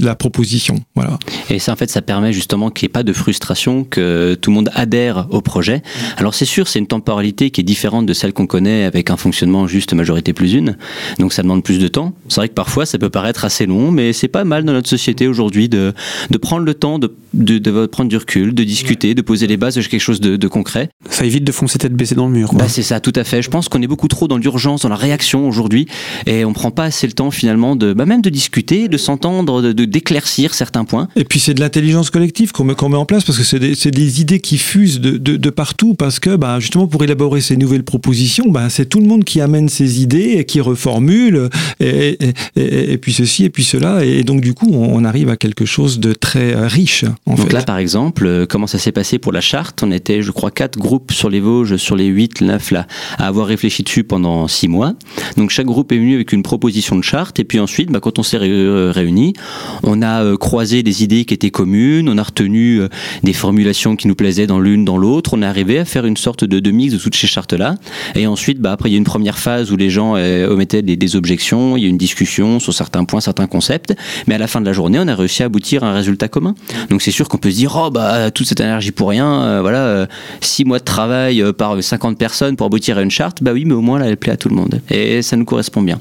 la 0.00 0.14
proposition. 0.14 0.80
Voilà. 0.94 1.18
Et 1.50 1.58
ça, 1.58 1.72
en 1.72 1.76
fait, 1.76 1.90
ça 1.90 2.02
permet 2.02 2.32
justement 2.32 2.70
qu'il 2.70 2.86
n'y 2.86 2.90
ait 2.90 2.92
pas 2.92 3.02
de 3.02 3.12
frustration, 3.12 3.84
que 3.84 4.34
tout 4.40 4.50
le 4.50 4.54
monde 4.54 4.70
a 4.74 4.83
adhèrent 4.84 5.26
au 5.30 5.40
projet. 5.40 5.82
Alors 6.16 6.34
c'est 6.34 6.44
sûr, 6.44 6.68
c'est 6.68 6.78
une 6.78 6.86
temporalité 6.86 7.50
qui 7.50 7.60
est 7.60 7.64
différente 7.64 8.06
de 8.06 8.12
celle 8.12 8.32
qu'on 8.32 8.46
connaît 8.46 8.84
avec 8.84 9.10
un 9.10 9.16
fonctionnement 9.16 9.66
juste 9.66 9.92
majorité 9.92 10.32
plus 10.32 10.52
une. 10.54 10.76
Donc 11.18 11.32
ça 11.32 11.42
demande 11.42 11.64
plus 11.64 11.78
de 11.78 11.88
temps. 11.88 12.12
C'est 12.28 12.36
vrai 12.36 12.48
que 12.48 12.54
parfois 12.54 12.86
ça 12.86 12.98
peut 12.98 13.10
paraître 13.10 13.44
assez 13.44 13.66
long, 13.66 13.90
mais 13.90 14.12
c'est 14.12 14.28
pas 14.28 14.44
mal 14.44 14.64
dans 14.64 14.72
notre 14.72 14.88
société 14.88 15.26
aujourd'hui 15.26 15.68
de, 15.68 15.92
de 16.30 16.38
prendre 16.38 16.64
le 16.64 16.74
temps 16.74 16.98
de, 16.98 17.14
de, 17.32 17.58
de, 17.58 17.86
prendre 17.86 18.08
du 18.08 18.16
recul, 18.16 18.54
de 18.54 18.64
discuter, 18.64 19.14
de 19.14 19.22
poser 19.22 19.46
les 19.46 19.56
bases 19.56 19.74
de 19.74 19.82
quelque 19.82 20.00
chose 20.00 20.20
de, 20.20 20.36
de 20.36 20.48
concret. 20.48 20.88
Ça 21.10 21.24
évite 21.24 21.44
de 21.44 21.52
foncer 21.52 21.78
tête 21.78 21.94
baissée 21.94 22.14
dans 22.14 22.26
le 22.26 22.32
mur. 22.32 22.54
Bah, 22.54 22.68
c'est 22.68 22.82
ça, 22.82 23.00
tout 23.00 23.12
à 23.16 23.24
fait. 23.24 23.42
Je 23.42 23.50
pense 23.50 23.68
qu'on 23.68 23.82
est 23.82 23.86
beaucoup 23.86 24.08
trop 24.08 24.28
dans 24.28 24.38
l'urgence, 24.38 24.82
dans 24.82 24.88
la 24.88 24.96
réaction 24.96 25.48
aujourd'hui, 25.48 25.86
et 26.26 26.44
on 26.44 26.52
prend 26.52 26.70
pas 26.70 26.84
assez 26.84 27.06
le 27.06 27.12
temps 27.12 27.30
finalement 27.30 27.76
de 27.76 27.92
bah, 27.92 28.06
même 28.06 28.22
de 28.22 28.30
discuter, 28.30 28.88
de 28.88 28.96
s'entendre, 28.96 29.62
de 29.62 29.84
d'éclaircir 29.84 30.54
certains 30.54 30.84
points. 30.84 31.08
Et 31.16 31.24
puis 31.24 31.40
c'est 31.40 31.54
de 31.54 31.60
l'intelligence 31.60 32.10
collective 32.10 32.52
qu'on 32.52 32.64
met, 32.64 32.74
met 32.74 32.96
en 32.96 33.04
place 33.04 33.24
parce 33.24 33.38
que 33.38 33.44
c'est 33.44 33.58
des, 33.58 33.74
des 33.90 34.20
idées 34.20 34.40
qui 34.40 34.58
de, 34.74 35.16
de, 35.18 35.50
partout 35.50 35.94
parce 35.94 36.18
que 36.18 36.34
bah, 36.34 36.58
justement 36.58 36.86
pour 36.86 37.04
élaborer 37.04 37.40
ces 37.40 37.56
nouvelles 37.56 37.84
propositions, 37.84 38.50
bah, 38.50 38.68
c'est 38.70 38.86
tout 38.86 38.98
le 38.98 39.06
monde 39.06 39.24
qui 39.24 39.40
amène 39.40 39.68
ses 39.68 40.02
idées 40.02 40.34
et 40.38 40.44
qui 40.44 40.60
reformule 40.60 41.48
et, 41.80 42.18
et, 42.56 42.98
puis 42.98 43.12
ceci 43.12 43.44
et 43.44 43.50
puis 43.50 43.62
cela 43.62 44.04
et 44.04 44.24
donc 44.24 44.40
du 44.40 44.52
coup 44.52 44.68
on, 44.72 45.04
arrive 45.04 45.28
à 45.28 45.36
quelque 45.36 45.64
chose 45.64 46.00
de 46.00 46.12
très 46.12 46.54
riche. 46.66 47.04
En 47.26 47.34
donc 47.34 47.52
là 47.52 47.62
par 47.62 47.78
exemple, 47.78 48.26
euh, 48.26 48.46
comment 48.46 48.66
ça 48.66 48.78
s'est 48.78 48.90
passé 48.90 49.18
pour 49.18 49.32
la 49.32 49.40
charte? 49.40 49.82
On 49.82 49.92
était 49.92 50.22
je 50.22 50.30
crois 50.30 50.50
quatre 50.50 50.78
groupes 50.78 51.12
sur 51.12 51.30
les 51.30 51.40
Vosges 51.40 51.76
sur 51.76 51.94
les 51.94 52.06
8, 52.06 52.40
9 52.40 52.70
là 52.70 52.86
à 53.18 53.26
avoir 53.26 53.46
réfléchi 53.46 53.82
dessus 53.82 54.02
pendant 54.02 54.48
six 54.48 54.66
mois. 54.66 54.94
Donc 55.36 55.50
chaque 55.50 55.66
groupe 55.66 55.92
est 55.92 55.98
venu 55.98 56.14
avec 56.14 56.32
une 56.32 56.42
proposition 56.42 56.96
de 56.96 57.02
charte 57.02 57.38
et 57.38 57.44
puis 57.44 57.60
ensuite 57.60 57.92
bah, 57.92 58.00
quand 58.00 58.18
on 58.18 58.22
s'est 58.22 58.38
euh, 58.40 58.90
réunis, 58.92 59.34
on 59.82 60.02
a 60.02 60.24
euh, 60.24 60.36
croisé 60.36 60.82
des 60.82 61.04
idées 61.04 61.24
qui 61.26 61.34
étaient 61.34 61.50
communes, 61.50 62.08
on 62.08 62.18
a 62.18 62.22
retenu 62.22 62.80
des 63.22 63.32
formulations 63.32 63.94
qui 63.94 64.08
nous 64.08 64.14
plaisaient 64.14 64.46
dans 64.46 64.63
l'une, 64.64 64.84
dans 64.84 64.98
l'autre. 64.98 65.34
On 65.34 65.42
est 65.42 65.46
arrivé 65.46 65.78
à 65.78 65.84
faire 65.84 66.04
une 66.04 66.16
sorte 66.16 66.44
de, 66.44 66.58
de 66.58 66.70
mix 66.72 66.92
de 66.92 66.98
toutes 66.98 67.14
ces 67.14 67.28
chartes-là. 67.28 67.76
Et 68.16 68.26
ensuite, 68.26 68.58
bah, 68.60 68.72
après, 68.72 68.90
il 68.90 68.92
y 68.92 68.96
a 68.96 68.98
une 68.98 69.04
première 69.04 69.38
phase 69.38 69.70
où 69.70 69.76
les 69.76 69.90
gens 69.90 70.14
euh, 70.16 70.48
omettaient 70.48 70.82
des, 70.82 71.16
objections, 71.16 71.76
il 71.76 71.82
y 71.82 71.86
a 71.86 71.88
une 71.88 71.98
discussion 71.98 72.58
sur 72.58 72.72
certains 72.72 73.04
points, 73.04 73.20
certains 73.20 73.46
concepts. 73.46 73.94
Mais 74.26 74.34
à 74.34 74.38
la 74.38 74.48
fin 74.48 74.60
de 74.60 74.66
la 74.66 74.72
journée, 74.72 74.98
on 75.00 75.06
a 75.06 75.14
réussi 75.14 75.42
à 75.42 75.46
aboutir 75.46 75.84
à 75.84 75.88
un 75.88 75.92
résultat 75.92 76.28
commun. 76.28 76.54
Donc 76.90 77.02
c'est 77.02 77.10
sûr 77.10 77.28
qu'on 77.28 77.38
peut 77.38 77.50
se 77.50 77.56
dire, 77.56 77.76
oh, 77.76 77.90
bah, 77.90 78.30
toute 78.30 78.46
cette 78.46 78.60
énergie 78.60 78.90
pour 78.90 79.10
rien, 79.10 79.42
euh, 79.42 79.60
voilà, 79.60 79.84
euh, 79.84 80.06
six 80.40 80.64
mois 80.64 80.78
de 80.78 80.84
travail 80.84 81.44
par 81.56 81.80
50 81.80 82.18
personnes 82.18 82.56
pour 82.56 82.66
aboutir 82.66 82.98
à 82.98 83.02
une 83.02 83.10
charte, 83.10 83.42
bah 83.42 83.52
oui, 83.52 83.64
mais 83.64 83.74
au 83.74 83.82
moins, 83.82 83.98
là, 83.98 84.06
elle 84.08 84.16
plaît 84.16 84.32
à 84.32 84.36
tout 84.36 84.48
le 84.48 84.56
monde. 84.56 84.80
Et 84.90 85.22
ça 85.22 85.36
nous 85.36 85.44
correspond 85.44 85.82
bien. 85.82 86.00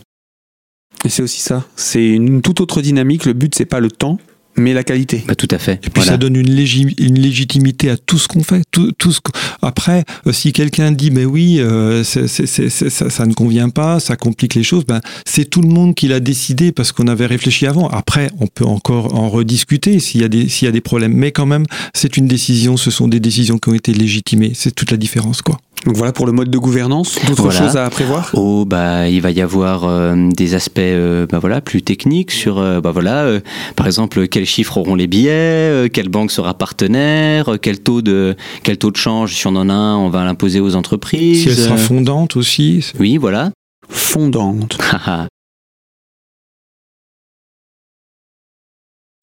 Et 1.06 1.10
c'est 1.10 1.22
aussi 1.22 1.42
ça. 1.42 1.66
C'est 1.76 2.06
une 2.06 2.42
toute 2.42 2.62
autre 2.62 2.82
dynamique. 2.82 3.26
Le 3.26 3.34
but, 3.34 3.54
c'est 3.56 3.66
pas 3.66 3.80
le 3.80 3.92
temps, 3.92 4.20
mais 4.56 4.74
la 4.74 4.84
qualité. 4.84 5.24
Bah, 5.28 5.36
tout 5.36 5.48
à 5.52 5.58
fait. 5.58 5.80
Et 5.86 5.90
puis 5.90 6.04
ça 6.04 6.18
donne 6.18 6.36
une, 6.36 6.48
une, 6.50 7.20
légitimité 7.20 7.90
à 7.90 7.98
tout 7.98 8.18
ce 8.18 8.28
qu'on 8.28 8.44
fait. 8.44 8.64
Tout, 8.72 8.92
tout 8.92 9.12
ce 9.12 9.20
Après, 9.62 10.04
euh, 10.28 10.32
si 10.32 10.54
quelqu'un 10.54 10.92
dit, 10.92 11.12
mais 11.12 11.26
oui, 11.26 11.60
euh, 11.60 12.04
ça, 12.04 12.28
ça, 12.28 13.26
ne 13.26 13.34
convient 13.34 13.70
pas, 13.70 14.00
ça 14.00 14.16
complique 14.16 14.56
les 14.56 14.64
choses, 14.64 14.86
ben, 14.86 15.02
c'est 15.26 15.46
tout 15.46 15.62
le 15.62 15.70
monde 15.70 15.96
qui 15.96 16.08
l'a 16.08 16.20
décidé 16.20 16.72
parce 16.72 16.92
qu'on 16.92 17.08
avait 17.08 17.26
réfléchi 17.26 17.66
avant. 17.66 17.88
Après, 17.90 18.30
on 18.40 18.48
peut 18.48 18.66
encore 18.66 19.16
en 19.16 19.30
rediscuter 19.30 20.00
s'il 20.00 20.22
y, 20.22 20.24
a 20.24 20.30
des, 20.30 20.50
s'il 20.50 20.66
y 20.66 20.70
a 20.70 20.72
des 20.72 20.82
problèmes. 20.82 21.14
Mais 21.14 21.32
quand 21.32 21.46
même, 21.46 21.66
c'est 21.94 22.18
une 22.18 22.28
décision, 22.28 22.78
ce 22.78 22.92
sont 22.92 23.08
des 23.08 23.20
décisions 23.20 23.58
qui 23.58 23.70
ont 23.70 23.74
été 23.74 23.94
légitimées. 23.94 24.52
C'est 24.56 24.74
toute 24.74 24.92
la 24.92 24.98
différence, 24.98 25.42
quoi. 25.42 25.60
Donc 25.86 25.98
voilà 25.98 26.14
pour 26.14 26.26
le 26.26 26.32
mode 26.32 26.50
de 26.50 26.58
gouvernance. 26.58 27.20
D'autres 27.28 27.52
choses 27.52 27.76
à 27.76 27.90
prévoir? 27.90 28.30
Oh 28.34 28.64
bah 28.64 29.10
il 29.10 29.22
va 29.22 29.32
y 29.32 29.42
avoir 29.42 29.84
euh, 29.84 30.30
des 30.30 30.56
aspects 30.56 30.80
euh, 30.80 31.28
bah, 31.30 31.40
voilà 31.40 31.60
plus 31.60 31.82
techniques 31.82 32.32
sur 32.32 32.58
euh, 32.58 32.80
bah 32.80 32.92
voilà 32.92 33.40
par 33.76 33.86
exemple 33.86 34.28
quels 34.44 34.50
chiffres 34.50 34.78
auront 34.78 34.96
les 34.96 35.08
billets, 35.08 35.90
quelle 35.94 36.10
banque 36.10 36.30
sera 36.30 36.54
partenaire, 36.54 37.58
quel 37.62 37.80
taux 37.80 38.02
de 38.02 38.36
quel 38.64 38.78
taux 38.78 38.92
de 38.92 38.98
change 38.98 39.34
si 39.34 39.48
on 39.48 39.56
en 39.56 39.70
a 39.70 39.74
un 39.74 39.96
on 39.96 40.10
va 40.10 40.26
l'imposer 40.26 40.60
aux 40.60 40.76
entreprises. 40.76 41.44
Si 41.44 41.48
elle 41.48 41.56
sera 41.56 41.78
fondante 41.78 42.36
aussi. 42.36 42.86
Oui 43.00 43.16
voilà. 43.16 43.52
Fondante. 43.88 44.78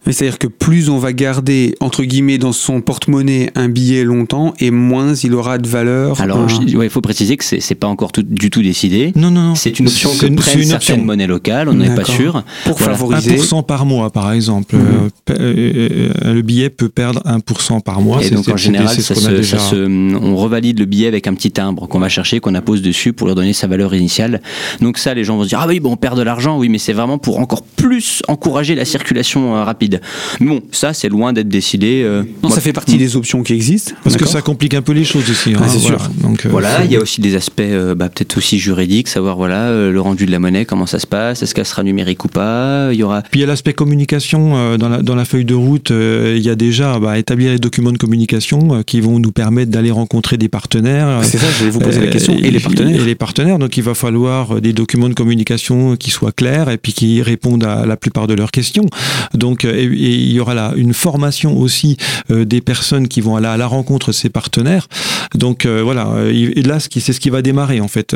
c'est-à-dire 0.06 0.38
que 0.38 0.46
plus 0.46 0.88
on 0.88 0.98
va 0.98 1.12
garder, 1.12 1.74
entre 1.80 2.04
guillemets, 2.04 2.38
dans 2.38 2.52
son 2.52 2.80
porte-monnaie 2.80 3.50
un 3.54 3.68
billet 3.68 4.02
longtemps, 4.02 4.54
et 4.58 4.70
moins 4.70 5.14
il 5.14 5.34
aura 5.34 5.58
de 5.58 5.68
valeur. 5.68 6.20
Alors, 6.20 6.46
il 6.66 6.90
faut 6.90 7.02
préciser 7.02 7.36
que 7.36 7.44
c'est 7.44 7.74
pas 7.74 7.86
encore 7.86 8.10
tout, 8.10 8.22
du 8.22 8.48
tout 8.48 8.62
décidé. 8.62 9.12
Non, 9.14 9.30
non, 9.30 9.42
non. 9.42 9.54
C'est 9.54 9.78
une 9.78 9.88
option 9.88 10.10
que 10.10 10.26
prennent 10.34 10.64
certaines 10.64 11.04
monnaies 11.04 11.26
locales, 11.26 11.68
on 11.68 11.74
n'est 11.74 11.94
pas 11.94 12.04
sûr. 12.04 12.42
Pour 12.64 12.80
favoriser. 12.80 13.36
1% 13.36 13.64
par 13.64 13.84
mois, 13.84 14.10
par 14.10 14.32
exemple. 14.32 14.76
Mhm. 14.76 14.82
Euh, 14.82 15.08
euh, 15.30 16.10
euh, 16.24 16.34
le 16.34 16.42
billet 16.42 16.70
peut 16.70 16.88
perdre 16.88 17.20
1% 17.26 17.80
par 17.80 18.00
mois. 18.00 18.24
Et 18.24 18.30
donc, 18.30 18.48
en 18.48 18.56
général, 18.56 18.88
ça 18.88 19.14
se, 19.14 19.74
on 19.76 20.36
revalide 20.36 20.78
le 20.78 20.86
billet 20.86 21.08
avec 21.08 21.26
un 21.26 21.34
petit 21.34 21.50
timbre 21.50 21.86
qu'on 21.86 21.98
va 21.98 22.08
chercher, 22.08 22.40
qu'on 22.40 22.54
appose 22.54 22.80
dessus 22.80 23.12
pour 23.12 23.26
leur 23.26 23.36
donner 23.36 23.52
sa 23.52 23.66
valeur 23.66 23.94
initiale. 23.94 24.40
Donc 24.80 24.96
ça, 24.96 25.12
les 25.12 25.24
gens 25.24 25.36
vont 25.36 25.44
se 25.44 25.48
dire, 25.48 25.60
ah 25.60 25.66
oui, 25.68 25.78
bon, 25.78 25.92
on 25.92 25.96
perd 25.96 26.16
de 26.16 26.22
l'argent, 26.22 26.58
oui, 26.58 26.70
mais 26.70 26.78
c'est 26.78 26.94
vraiment 26.94 27.18
pour 27.18 27.38
encore 27.38 27.62
plus 27.62 28.22
encourager 28.28 28.74
la 28.74 28.84
circulation 28.86 29.62
rapide 29.62 29.89
rapide. 29.96 30.00
Mais 30.40 30.46
bon, 30.46 30.62
ça, 30.72 30.92
c'est 30.92 31.08
loin 31.08 31.32
d'être 31.32 31.48
décidé. 31.48 32.06
non, 32.42 32.50
ça 32.50 32.60
fait 32.60 32.72
partie 32.72 32.96
des 32.96 33.16
options 33.16 33.42
qui 33.42 33.54
existent. 33.54 33.92
Parce 34.04 34.16
que 34.16 34.26
ça 34.26 34.42
complique 34.42 34.74
un 34.74 34.82
peu 34.82 34.92
les 34.92 35.04
choses 35.04 35.28
aussi. 35.30 35.54
Hein, 35.54 35.62
c'est 35.68 35.78
sûr. 35.78 36.10
Donc, 36.22 36.46
voilà, 36.46 36.84
il 36.84 36.92
y 36.92 36.96
a 36.96 37.00
aussi 37.00 37.20
des 37.20 37.36
aspects 37.36 37.62
bah, 37.96 38.08
peut-être 38.08 38.36
aussi 38.36 38.58
juridiques, 38.58 39.08
savoir 39.08 39.36
voilà 39.36 39.70
le 39.70 40.00
rendu 40.00 40.26
de 40.26 40.30
la 40.30 40.38
monnaie, 40.38 40.64
comment 40.64 40.86
ça 40.86 40.98
se 40.98 41.06
passe, 41.06 41.42
est-ce 41.42 41.54
qu'elle 41.54 41.66
sera 41.66 41.82
numérique 41.82 42.24
ou 42.24 42.28
pas. 42.28 42.90
Il 42.92 42.98
y 42.98 43.02
aura. 43.02 43.22
Puis 43.22 43.40
il 43.40 43.42
y 43.42 43.44
a 43.44 43.46
l'aspect 43.46 43.72
communication 43.72 44.76
dans 44.76 44.88
la, 44.88 45.02
dans 45.02 45.14
la 45.14 45.24
feuille 45.24 45.44
de 45.44 45.54
route. 45.54 45.90
il 45.90 46.42
y 46.42 46.50
a 46.50 46.54
déjà 46.54 46.98
bah, 46.98 47.18
établir 47.18 47.52
les 47.52 47.58
documents 47.58 47.92
de 47.92 47.98
communication 47.98 48.82
qui 48.84 49.00
vont 49.00 49.18
nous 49.18 49.32
permettre 49.32 49.70
d'aller 49.70 49.90
rencontrer 49.90 50.36
des 50.36 50.48
partenaires. 50.48 51.20
C'est 51.22 51.38
ça, 51.38 51.46
je 51.58 51.64
vais 51.64 51.70
vous 51.70 51.80
poser 51.80 52.00
la 52.00 52.08
question. 52.08 52.34
Et 52.34 52.50
les 52.50 52.60
partenaires. 52.60 53.00
Et 53.00 53.04
les 53.04 53.14
partenaires. 53.14 53.58
Donc 53.58 53.76
il 53.76 53.82
va 53.82 53.94
falloir 53.94 54.60
des 54.60 54.72
documents 54.72 55.08
de 55.08 55.14
communication 55.14 55.96
qui 55.96 56.10
soient 56.10 56.32
clairs 56.32 56.70
et 56.70 56.78
puis 56.78 56.92
qui 56.92 57.22
répondent 57.22 57.64
à 57.64 57.86
la 57.86 57.96
plupart 57.96 58.26
de 58.26 58.34
leurs 58.34 58.50
questions. 58.50 58.86
Donc 59.34 59.64
et, 59.80 59.86
il 59.86 60.32
y 60.32 60.40
aura 60.40 60.54
là 60.54 60.72
une 60.76 60.94
formation 60.94 61.58
aussi 61.58 61.96
des 62.28 62.60
personnes 62.60 63.08
qui 63.08 63.20
vont 63.20 63.36
aller 63.36 63.46
à 63.46 63.56
la 63.56 63.66
rencontre 63.66 64.08
de 64.08 64.12
ces 64.12 64.28
partenaires. 64.28 64.86
Donc 65.34 65.66
voilà, 65.66 66.08
et 66.28 66.62
là 66.62 66.78
c'est 66.80 67.12
ce 67.12 67.20
qui 67.20 67.30
va 67.30 67.42
démarrer 67.42 67.80
en 67.80 67.88
fait 67.88 68.14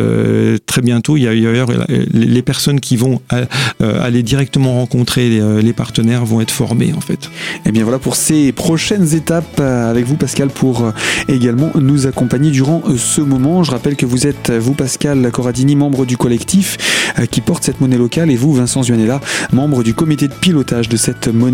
très 0.66 0.82
bientôt. 0.82 1.16
Il 1.16 1.22
y 1.22 1.28
a, 1.28 1.66
les 2.12 2.42
personnes 2.42 2.80
qui 2.80 2.96
vont 2.96 3.20
aller 3.80 4.22
directement 4.22 4.74
rencontrer 4.74 5.28
les, 5.62 5.72
partenaires 5.72 6.24
vont 6.24 6.40
être 6.40 6.50
formées 6.50 6.92
en 6.96 7.00
fait. 7.00 7.24
Et 7.24 7.68
eh 7.68 7.72
bien 7.72 7.82
voilà 7.82 7.98
pour 7.98 8.16
ces 8.16 8.52
prochaines 8.52 9.14
étapes 9.14 9.60
avec 9.60 10.06
vous 10.06 10.16
Pascal 10.16 10.48
pour 10.48 10.92
également 11.28 11.70
nous 11.74 12.06
accompagner 12.06 12.50
durant 12.50 12.82
ce 12.96 13.20
moment. 13.20 13.64
Je 13.64 13.70
rappelle 13.70 13.96
que 13.96 14.06
vous 14.06 14.26
êtes 14.26 14.50
vous 14.50 14.74
Pascal 14.74 15.30
Corradini, 15.30 15.76
membre 15.76 16.04
du 16.04 16.16
collectif 16.16 16.76
qui 17.30 17.40
porte 17.40 17.64
cette 17.64 17.80
monnaie 17.80 17.98
locale 17.98 18.30
et 18.30 18.36
vous 18.36 18.52
Vincent 18.54 18.82
Zuanella, 18.82 19.20
membre 19.52 19.82
du 19.82 19.94
comité 19.94 20.28
de 20.28 20.34
pilotage 20.34 20.88
de 20.88 20.96
cette 20.96 21.28
monnaie. 21.28 21.53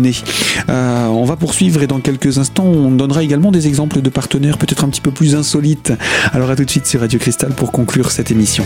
Euh, 0.69 1.07
on 1.07 1.25
va 1.25 1.35
poursuivre 1.35 1.81
et 1.83 1.87
dans 1.87 1.99
quelques 1.99 2.37
instants 2.37 2.65
on 2.65 2.91
donnera 2.91 3.23
également 3.23 3.51
des 3.51 3.67
exemples 3.67 4.01
de 4.01 4.09
partenaires 4.09 4.57
peut-être 4.57 4.83
un 4.83 4.89
petit 4.89 5.01
peu 5.01 5.11
plus 5.11 5.35
insolites. 5.35 5.93
Alors 6.33 6.49
à 6.49 6.55
tout 6.55 6.65
de 6.65 6.69
suite 6.69 6.85
sur 6.85 7.01
Radio 7.01 7.19
Cristal 7.19 7.51
pour 7.51 7.71
conclure 7.71 8.11
cette 8.11 8.31
émission. 8.31 8.65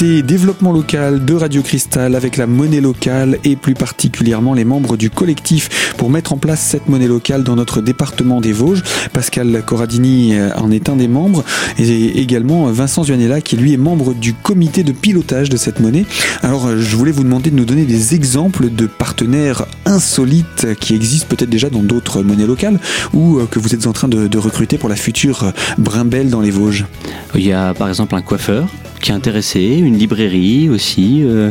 Développement 0.00 0.70
local 0.70 1.24
de 1.24 1.34
Radio 1.34 1.60
Cristal 1.60 2.14
avec 2.14 2.36
la 2.36 2.46
monnaie 2.46 2.80
locale 2.80 3.36
et 3.42 3.56
plus 3.56 3.74
particulièrement 3.74 4.54
les 4.54 4.64
membres 4.64 4.96
du 4.96 5.10
collectif 5.10 5.92
pour 5.96 6.08
mettre 6.08 6.32
en 6.32 6.36
place 6.36 6.60
cette 6.60 6.88
monnaie 6.88 7.08
locale 7.08 7.42
dans 7.42 7.56
notre 7.56 7.80
département 7.80 8.40
des 8.40 8.52
Vosges. 8.52 8.84
Pascal 9.12 9.60
Corradini 9.66 10.36
euh, 10.36 10.50
en 10.54 10.70
est 10.70 10.88
un 10.88 10.94
des 10.94 11.08
membres 11.08 11.42
et 11.80 12.20
également 12.20 12.66
Vincent 12.66 13.02
Zuanella 13.02 13.40
qui 13.40 13.56
lui 13.56 13.72
est 13.72 13.76
membre 13.76 14.14
du 14.14 14.34
comité 14.34 14.84
de 14.84 14.92
pilotage 14.92 15.48
de 15.48 15.56
cette 15.56 15.80
monnaie. 15.80 16.06
Alors 16.42 16.68
euh, 16.68 16.76
je 16.78 16.94
voulais 16.94 17.10
vous 17.10 17.24
demander 17.24 17.50
de 17.50 17.56
nous 17.56 17.64
donner 17.64 17.84
des 17.84 18.14
exemples 18.14 18.70
de 18.70 18.86
partenaires 18.86 19.66
insolites 19.84 20.74
qui 20.78 20.94
existent 20.94 21.26
peut-être 21.28 21.50
déjà 21.50 21.70
dans 21.70 21.82
d'autres 21.82 22.22
monnaies 22.22 22.46
locales 22.46 22.78
ou 23.14 23.40
euh, 23.40 23.46
que 23.46 23.58
vous 23.58 23.74
êtes 23.74 23.88
en 23.88 23.92
train 23.92 24.06
de, 24.06 24.28
de 24.28 24.38
recruter 24.38 24.78
pour 24.78 24.88
la 24.88 24.96
future 24.96 25.52
Brimbelle 25.76 26.30
dans 26.30 26.40
les 26.40 26.52
Vosges. 26.52 26.86
Il 27.34 27.44
y 27.44 27.52
a 27.52 27.74
par 27.74 27.88
exemple 27.88 28.14
un 28.14 28.22
coiffeur 28.22 28.68
qui 29.00 29.10
est 29.10 29.14
intéressé, 29.14 29.60
une 29.88 29.98
librairie 29.98 30.68
aussi, 30.68 31.22
euh, 31.22 31.50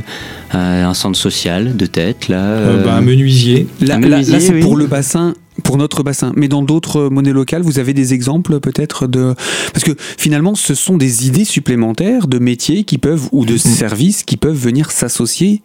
un 0.52 0.94
centre 0.94 1.18
social 1.18 1.76
de 1.76 1.86
tête, 1.86 2.28
là. 2.28 2.42
Euh, 2.42 2.84
bah, 2.84 2.96
un 2.96 3.02
menuisier. 3.02 3.68
Là, 3.82 4.00
là, 4.00 4.24
c'est 4.24 4.60
pour 4.60 4.76
le 4.76 4.88
bassin 4.88 5.34
pour 5.64 5.78
notre 5.78 6.04
bassin. 6.04 6.34
Mais 6.36 6.48
dans 6.48 6.62
d'autres 6.62 7.10
monnaies 7.10 7.34
locales, 7.34 7.64
vous 7.64 7.80
avez 7.80 7.94
des 7.94 8.14
exemples 8.14 8.60
peut-être 8.60 9.08
de... 9.08 9.34
Parce 9.74 9.84
que 9.84 9.92
finalement, 9.98 10.54
ce 10.54 10.76
sont 10.76 10.98
des 10.98 11.28
idées 11.28 11.46
supplémentaires 11.46 12.28
de 12.28 12.38
métiers 12.38 12.84
qui 12.84 13.00
peuvent, 13.00 13.28
ou 13.32 13.44
de 13.44 13.56
mm. 13.56 13.58
services 13.58 14.24
qui 14.24 14.38
peuvent 14.38 14.56
venir 14.56 14.92
s'associer 14.92 15.62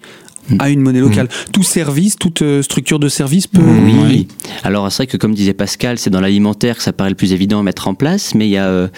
à 0.58 0.70
une 0.70 0.80
monnaie 0.80 1.00
locale. 1.00 1.26
Mm. 1.26 1.50
Tout 1.52 1.62
service, 1.62 2.16
toute 2.16 2.42
euh, 2.42 2.62
structure 2.62 2.98
de 2.98 3.08
service 3.08 3.46
peut. 3.46 3.60
Oui. 3.62 4.26
Alors 4.64 4.90
c'est 4.90 5.04
vrai 5.04 5.06
que 5.06 5.16
comme 5.16 5.34
disait 5.34 5.54
Pascal, 5.54 5.98
c'est 5.98 6.10
dans 6.10 6.20
l'alimentaire 6.20 6.76
que 6.76 6.82
ça 6.82 6.92
paraît 6.92 7.10
le 7.10 7.16
plus 7.16 7.32
évident 7.32 7.60
à 7.60 7.62
mettre 7.62 7.88
en 7.88 7.94
place, 7.94 8.34
mais 8.34 8.46
il 8.46 8.50
y 8.50 8.56
a 8.56 8.66
euh, 8.66 8.88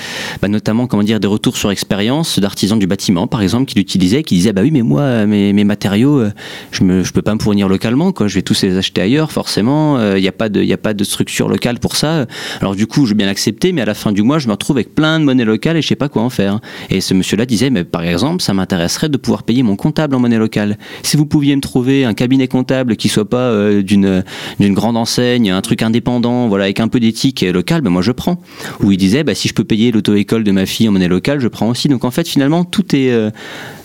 bah, 0.40 0.48
notamment 0.48 0.86
comment 0.86 1.02
dire 1.02 1.20
des 1.20 1.28
retours 1.28 1.56
sur 1.56 1.70
expérience 1.70 2.38
d'artisans 2.38 2.78
du 2.78 2.86
bâtiment, 2.86 3.26
par 3.26 3.42
exemple, 3.42 3.66
qui 3.66 3.76
l'utilisaient, 3.76 4.22
qui 4.22 4.36
disaient 4.36 4.52
bah 4.52 4.62
oui 4.62 4.70
mais 4.70 4.82
moi 4.82 5.26
mes, 5.26 5.52
mes 5.52 5.64
matériaux, 5.64 6.18
euh, 6.18 6.32
je 6.70 6.84
me 6.84 7.04
je 7.04 7.12
peux 7.12 7.22
pas 7.22 7.34
me 7.34 7.40
fournir 7.40 7.68
localement, 7.68 8.12
quoi. 8.12 8.28
Je 8.28 8.34
vais 8.34 8.42
tous 8.42 8.62
les 8.62 8.76
acheter 8.76 9.00
ailleurs, 9.00 9.32
forcément. 9.32 10.14
Il 10.14 10.22
n'y 10.22 10.28
a 10.28 10.32
pas 10.32 10.48
de 10.48 10.62
il 10.62 10.68
y 10.68 10.72
a 10.72 10.78
pas 10.78 10.94
de 10.94 11.04
structure 11.04 11.48
locale 11.48 11.78
pour 11.78 11.96
ça. 11.96 12.26
Alors 12.60 12.74
du 12.74 12.86
coup 12.86 13.04
je 13.04 13.10
veux 13.10 13.16
bien 13.16 13.26
l'accepter, 13.26 13.72
mais 13.72 13.82
à 13.82 13.84
la 13.84 13.94
fin 13.94 14.12
du 14.12 14.22
mois 14.22 14.38
je 14.38 14.46
me 14.46 14.52
retrouve 14.52 14.76
avec 14.76 14.94
plein 14.94 15.20
de 15.20 15.24
monnaie 15.24 15.44
locale 15.44 15.76
et 15.76 15.82
je 15.82 15.88
sais 15.88 15.96
pas 15.96 16.08
quoi 16.08 16.22
en 16.22 16.30
faire. 16.30 16.60
Et 16.90 17.00
ce 17.00 17.14
monsieur-là 17.14 17.46
disait 17.46 17.70
mais 17.70 17.84
par 17.84 18.02
exemple 18.02 18.42
ça 18.42 18.54
m'intéresserait 18.54 19.08
de 19.08 19.16
pouvoir 19.16 19.42
payer 19.42 19.62
mon 19.62 19.76
comptable 19.76 20.14
en 20.14 20.20
monnaie 20.20 20.38
locale. 20.38 20.78
Si 21.02 21.16
vous 21.16 21.26
pouviez 21.34 21.56
me 21.56 21.60
trouver 21.60 22.04
un 22.04 22.14
cabinet 22.14 22.46
comptable 22.46 22.94
qui 22.94 23.08
soit 23.08 23.28
pas 23.28 23.50
euh, 23.50 23.82
d'une 23.82 24.22
d'une 24.60 24.72
grande 24.72 24.96
enseigne, 24.96 25.50
un 25.50 25.62
truc 25.62 25.82
indépendant, 25.82 26.46
voilà, 26.46 26.66
avec 26.66 26.78
un 26.78 26.86
peu 26.86 27.00
d'éthique 27.00 27.40
locale, 27.42 27.80
ben 27.80 27.90
moi 27.90 28.02
je 28.02 28.12
prends. 28.12 28.40
Où 28.80 28.92
il 28.92 28.98
disait, 28.98 29.24
bah, 29.24 29.34
si 29.34 29.48
je 29.48 29.54
peux 29.54 29.64
payer 29.64 29.90
l'auto-école 29.90 30.44
de 30.44 30.52
ma 30.52 30.64
fille 30.64 30.88
en 30.88 30.92
monnaie 30.92 31.08
locale, 31.08 31.40
je 31.40 31.48
prends 31.48 31.68
aussi. 31.68 31.88
Donc 31.88 32.04
en 32.04 32.12
fait, 32.12 32.28
finalement, 32.28 32.64
tout 32.64 32.94
est, 32.94 33.10
euh, 33.10 33.30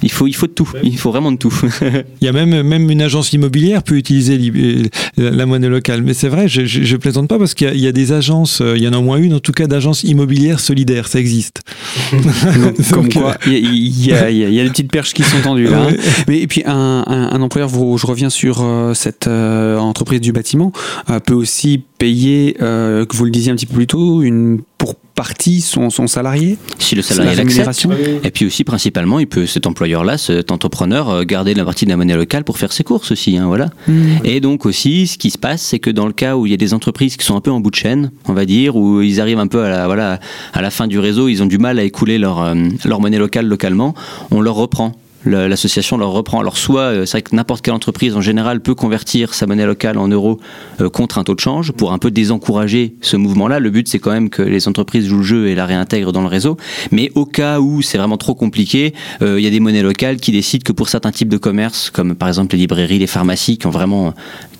il 0.03 0.12
faut, 0.12 0.27
il 0.27 0.36
faut 0.36 0.46
de 0.46 0.51
tout. 0.51 0.70
Il 0.84 0.96
faut 1.00 1.10
vraiment 1.10 1.32
de 1.32 1.38
tout. 1.38 1.51
il 2.22 2.24
y 2.24 2.27
a 2.27 2.32
même 2.32 2.62
même 2.62 2.88
une 2.91 3.01
agence 3.01 3.34
immobilière 3.34 3.82
peut 3.82 3.96
utiliser 3.96 4.38
euh, 4.38 4.84
la 5.18 5.48
monnaie 5.48 5.70
locale. 5.70 6.03
Mais 6.03 6.13
c'est 6.13 6.29
vrai, 6.29 6.48
je, 6.48 6.65
je, 6.65 6.98
plaisante 6.98 7.27
pas 7.27 7.39
parce 7.39 7.56
qu'il 7.56 7.79
y, 7.79 7.88
a 7.88 7.91
des 7.91 8.12
agences, 8.12 8.62
il 8.75 8.84
y 8.84 8.88
en 8.88 8.94
a 8.94 9.00
au 9.00 9.01
moins 9.01 9.18
une 9.18 9.34
en 9.34 9.39
tout 9.39 9.53
cas 9.53 9.65
d'agences 9.65 10.03
immobilières 10.03 10.60
solidaires, 10.60 11.08
ça 11.08 11.20
existe. 11.20 11.63
Comme 12.91 13.12
quoi, 13.12 13.38
il 13.48 14.06
y, 14.06 14.13
a, 14.13 14.29
y, 14.29 14.60
a 14.60 14.63
des 14.63 14.70
petites 14.70 14.91
perches 14.91 15.15
qui 15.15 15.24
sont 15.24 15.41
tendues 15.41 15.68
là. 15.72 15.88
Hein. 15.89 15.96
Mais 16.27 16.41
et 16.41 16.48
puis 16.48 16.62
un, 16.68 17.03
un, 17.08 17.32
un 17.32 17.38
employeur 17.41 17.69
je 17.69 18.05
reviens 18.08 18.29
sur 18.29 18.62
euh, 18.62 18.93
cette 18.93 19.27
euh, 19.27 19.77
entreprise 19.77 20.22
du 20.22 20.31
bâtiment, 20.31 20.72
euh, 21.10 21.19
peut 21.19 21.34
aussi 21.34 21.84
payer, 21.98 22.55
que 22.58 23.15
vous 23.15 23.25
le 23.25 23.31
disiez 23.31 23.51
un 23.51 23.55
petit 23.55 23.65
peu 23.65 23.75
plus 23.75 23.88
tôt, 23.88 24.22
une, 24.22 24.62
pour 24.77 24.96
partie 24.96 25.60
son, 25.60 25.89
son 25.89 26.08
salarié 26.08 26.58
Si 26.77 26.96
le 26.96 27.01
salarié 27.01 27.36
l'accepte. 27.36 27.88
Et 28.24 28.31
puis 28.31 28.46
aussi, 28.46 28.63
principalement, 28.63 29.19
il 29.19 29.27
peut, 29.27 29.46
cet 29.46 29.67
employeur-là, 29.67 30.17
cet 30.17 30.53
entrepreneur, 30.53 31.25
garder 31.25 31.53
la 31.53 31.65
partie 31.65 31.84
de 31.84 31.89
la 31.89 31.98
monnaie 31.98 32.15
locale 32.15 32.46
pour 32.46 32.58
faire 32.58 32.72
ses 32.72 32.86
courses 32.86 33.12
aussi. 33.12 33.38
Hein, 33.38 33.48
voilà. 33.48 33.69
Mmh. 33.89 34.01
Et 34.24 34.39
donc 34.39 34.65
aussi, 34.65 35.08
ce 35.08 35.17
qui 35.17 35.29
se 35.29 35.38
passe, 35.38 35.62
c'est 35.62 35.79
que 35.79 35.89
dans 35.89 36.08
le 36.08 36.13
cas 36.13 36.38
où 36.38 36.46
il 36.46 36.51
y 36.51 36.53
a 36.53 36.58
des 36.58 36.74
entreprises 36.74 37.17
qui 37.17 37.25
sont 37.25 37.36
un 37.36 37.41
peu 37.41 37.51
en 37.51 37.60
bout 37.60 37.72
de 37.72 37.75
chaîne, 37.75 38.12
on 38.29 38.34
va 38.34 38.46
dire, 38.46 38.77
où 38.77 39.01
ils 39.01 39.19
arrivent 39.19 39.39
un 39.39 39.48
peu 39.48 39.62
à 39.62 39.69
la, 39.69 39.86
voilà, 39.88 40.22
à 40.53 40.62
la 40.62 40.72
fin 40.72 40.88
du 40.88 41.00
réseau, 41.00 41.27
ils 41.27 41.43
ont 41.43 41.48
du 41.48 41.58
mal 41.58 41.79
à 41.79 41.84
écouler 41.84 42.17
leur, 42.17 42.55
leur 42.86 43.01
monnaie 43.01 43.19
locale 43.19 43.46
localement, 43.46 43.93
on 44.31 44.39
leur 44.39 44.55
reprend 44.55 44.96
l'association 45.25 45.97
leur 45.97 46.11
reprend. 46.11 46.39
Alors 46.39 46.57
soit, 46.57 46.81
euh, 46.81 47.05
c'est 47.05 47.17
vrai 47.17 47.21
que 47.23 47.35
n'importe 47.35 47.63
quelle 47.63 47.73
entreprise 47.73 48.15
en 48.15 48.21
général 48.21 48.61
peut 48.61 48.75
convertir 48.75 49.33
sa 49.33 49.45
monnaie 49.45 49.65
locale 49.65 49.97
en 49.97 50.07
euros 50.07 50.39
euh, 50.81 50.89
contre 50.89 51.17
un 51.17 51.23
taux 51.23 51.35
de 51.35 51.39
change 51.39 51.71
pour 51.71 51.91
un 51.91 51.97
peu 51.97 52.11
désencourager 52.11 52.95
ce 53.01 53.17
mouvement-là. 53.17 53.59
Le 53.59 53.69
but 53.69 53.88
c'est 53.88 53.99
quand 53.99 54.11
même 54.11 54.29
que 54.29 54.41
les 54.41 54.67
entreprises 54.67 55.07
jouent 55.07 55.17
le 55.17 55.23
jeu 55.23 55.47
et 55.47 55.55
la 55.55 55.65
réintègrent 55.65 56.11
dans 56.11 56.21
le 56.21 56.27
réseau. 56.27 56.57
Mais 56.91 57.11
au 57.15 57.25
cas 57.25 57.59
où 57.59 57.81
c'est 57.81 57.97
vraiment 57.97 58.17
trop 58.17 58.35
compliqué, 58.35 58.93
euh, 59.21 59.39
il 59.39 59.43
y 59.43 59.47
a 59.47 59.51
des 59.51 59.59
monnaies 59.59 59.83
locales 59.83 60.17
qui 60.17 60.31
décident 60.31 60.63
que 60.63 60.71
pour 60.71 60.89
certains 60.89 61.11
types 61.11 61.29
de 61.29 61.38
commerces, 61.38 61.89
comme 61.89 62.15
par 62.15 62.27
exemple 62.27 62.55
les 62.55 62.61
librairies, 62.61 62.99
les 62.99 63.07
pharmacies, 63.07 63.57
qui 63.57 63.67
ont 63.67 63.71
vraiment 63.71 64.13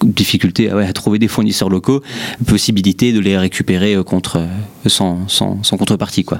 difficulté 0.03 0.69
à, 0.69 0.93
trouver 0.93 1.19
des 1.19 1.27
fournisseurs 1.27 1.69
locaux, 1.69 2.01
possibilité 2.45 3.13
de 3.13 3.19
les 3.19 3.37
récupérer 3.37 3.95
contre 4.05 4.41
sans, 4.85 5.27
sans, 5.27 5.63
sans 5.63 5.77
contrepartie 5.77 6.23
quoi. 6.23 6.39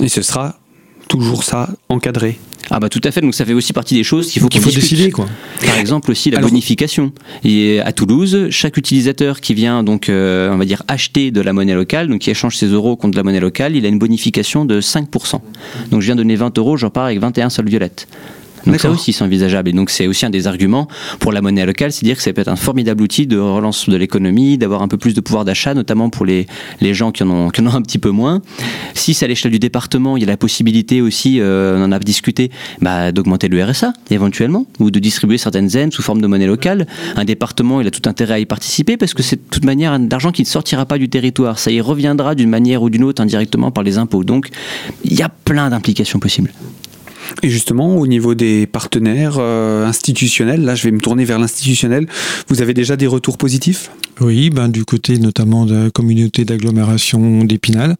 Et 0.00 0.08
ce 0.08 0.22
sera 0.22 0.56
toujours 1.10 1.42
ça 1.42 1.68
encadré. 1.88 2.38
Ah 2.70 2.78
bah 2.78 2.88
tout 2.88 3.00
à 3.02 3.10
fait, 3.10 3.20
donc 3.20 3.34
ça 3.34 3.44
fait 3.44 3.52
aussi 3.52 3.72
partie 3.72 3.96
des 3.96 4.04
choses 4.04 4.30
qu'il 4.30 4.40
faut, 4.40 4.48
qu'il 4.48 4.60
faut 4.60 4.70
décider 4.70 5.10
quoi. 5.10 5.26
Par 5.66 5.76
exemple 5.76 6.12
aussi 6.12 6.30
la 6.30 6.38
bonification. 6.38 7.12
Et 7.42 7.80
à 7.80 7.92
Toulouse, 7.92 8.46
chaque 8.50 8.76
utilisateur 8.76 9.40
qui 9.40 9.54
vient 9.54 9.82
donc 9.82 10.08
euh, 10.08 10.52
on 10.52 10.56
va 10.56 10.64
dire 10.64 10.84
acheter 10.86 11.32
de 11.32 11.40
la 11.40 11.52
monnaie 11.52 11.74
locale, 11.74 12.06
donc 12.06 12.20
qui 12.20 12.30
échange 12.30 12.56
ses 12.56 12.68
euros 12.68 12.94
contre 12.94 13.12
de 13.12 13.16
la 13.16 13.24
monnaie 13.24 13.40
locale, 13.40 13.74
il 13.74 13.84
a 13.84 13.88
une 13.88 13.98
bonification 13.98 14.64
de 14.64 14.80
5%. 14.80 15.40
Donc 15.90 16.00
je 16.00 16.06
viens 16.06 16.14
donner 16.16 16.36
20 16.36 16.56
euros, 16.58 16.76
j'en 16.76 16.90
pars 16.90 17.06
avec 17.06 17.18
21 17.18 17.50
sols 17.50 17.68
violettes. 17.68 18.06
Donc 18.66 18.80
ça 18.80 18.90
aussi 18.90 19.12
c'est 19.12 19.24
envisageable 19.24 19.70
et 19.70 19.72
donc 19.72 19.90
c'est 19.90 20.06
aussi 20.06 20.26
un 20.26 20.30
des 20.30 20.46
arguments 20.46 20.88
pour 21.18 21.32
la 21.32 21.40
monnaie 21.40 21.64
locale, 21.64 21.92
c'est 21.92 22.04
dire 22.04 22.16
que 22.16 22.22
ça 22.22 22.32
peut 22.32 22.40
être 22.40 22.48
un 22.48 22.56
formidable 22.56 23.02
outil 23.02 23.26
de 23.26 23.38
relance 23.38 23.88
de 23.88 23.96
l'économie, 23.96 24.58
d'avoir 24.58 24.82
un 24.82 24.88
peu 24.88 24.96
plus 24.96 25.14
de 25.14 25.20
pouvoir 25.20 25.44
d'achat, 25.44 25.74
notamment 25.74 26.10
pour 26.10 26.26
les, 26.26 26.46
les 26.80 26.94
gens 26.94 27.12
qui 27.12 27.22
en, 27.22 27.30
ont, 27.30 27.50
qui 27.50 27.60
en 27.60 27.66
ont 27.66 27.74
un 27.74 27.82
petit 27.82 27.98
peu 27.98 28.10
moins. 28.10 28.42
Si 28.94 29.14
c'est 29.14 29.24
à 29.24 29.28
l'échelle 29.28 29.52
du 29.52 29.58
département, 29.58 30.16
il 30.16 30.20
y 30.20 30.24
a 30.24 30.26
la 30.26 30.36
possibilité 30.36 31.00
aussi, 31.00 31.40
euh, 31.40 31.78
on 31.78 31.84
en 31.84 31.92
a 31.92 31.98
discuté, 31.98 32.50
bah, 32.80 33.12
d'augmenter 33.12 33.48
le 33.48 33.62
RSA 33.62 33.92
éventuellement 34.10 34.66
ou 34.78 34.90
de 34.90 34.98
distribuer 34.98 35.38
certaines 35.38 35.68
zen 35.68 35.90
sous 35.92 36.02
forme 36.02 36.20
de 36.20 36.26
monnaie 36.26 36.46
locale. 36.46 36.86
Un 37.16 37.24
département, 37.24 37.80
il 37.80 37.86
a 37.86 37.90
tout 37.90 38.08
intérêt 38.08 38.34
à 38.34 38.38
y 38.38 38.46
participer 38.46 38.96
parce 38.96 39.14
que 39.14 39.22
c'est 39.22 39.36
de 39.36 39.50
toute 39.50 39.64
manière 39.64 39.98
d'argent 39.98 40.32
qui 40.32 40.42
ne 40.42 40.46
sortira 40.46 40.86
pas 40.86 40.98
du 40.98 41.08
territoire, 41.08 41.58
ça 41.58 41.70
y 41.70 41.80
reviendra 41.80 42.34
d'une 42.34 42.50
manière 42.50 42.82
ou 42.82 42.90
d'une 42.90 43.04
autre 43.04 43.22
indirectement 43.22 43.70
par 43.70 43.84
les 43.84 43.98
impôts. 43.98 44.24
Donc 44.24 44.48
il 45.04 45.14
y 45.14 45.22
a 45.22 45.28
plein 45.28 45.70
d'implications 45.70 46.18
possibles. 46.18 46.52
Et 47.42 47.48
justement, 47.48 47.96
au 47.96 48.06
niveau 48.06 48.34
des 48.34 48.66
partenaires 48.66 49.36
euh, 49.38 49.86
institutionnels, 49.86 50.62
là 50.62 50.74
je 50.74 50.84
vais 50.84 50.90
me 50.90 51.00
tourner 51.00 51.24
vers 51.24 51.38
l'institutionnel, 51.38 52.06
vous 52.48 52.62
avez 52.62 52.74
déjà 52.74 52.96
des 52.96 53.06
retours 53.06 53.38
positifs? 53.38 53.90
Oui, 54.20 54.50
ben, 54.50 54.68
du 54.68 54.84
côté 54.84 55.18
notamment 55.18 55.64
de 55.64 55.74
la 55.74 55.90
communauté 55.90 56.44
d'agglomération 56.44 57.44
d'Épinal, 57.44 57.96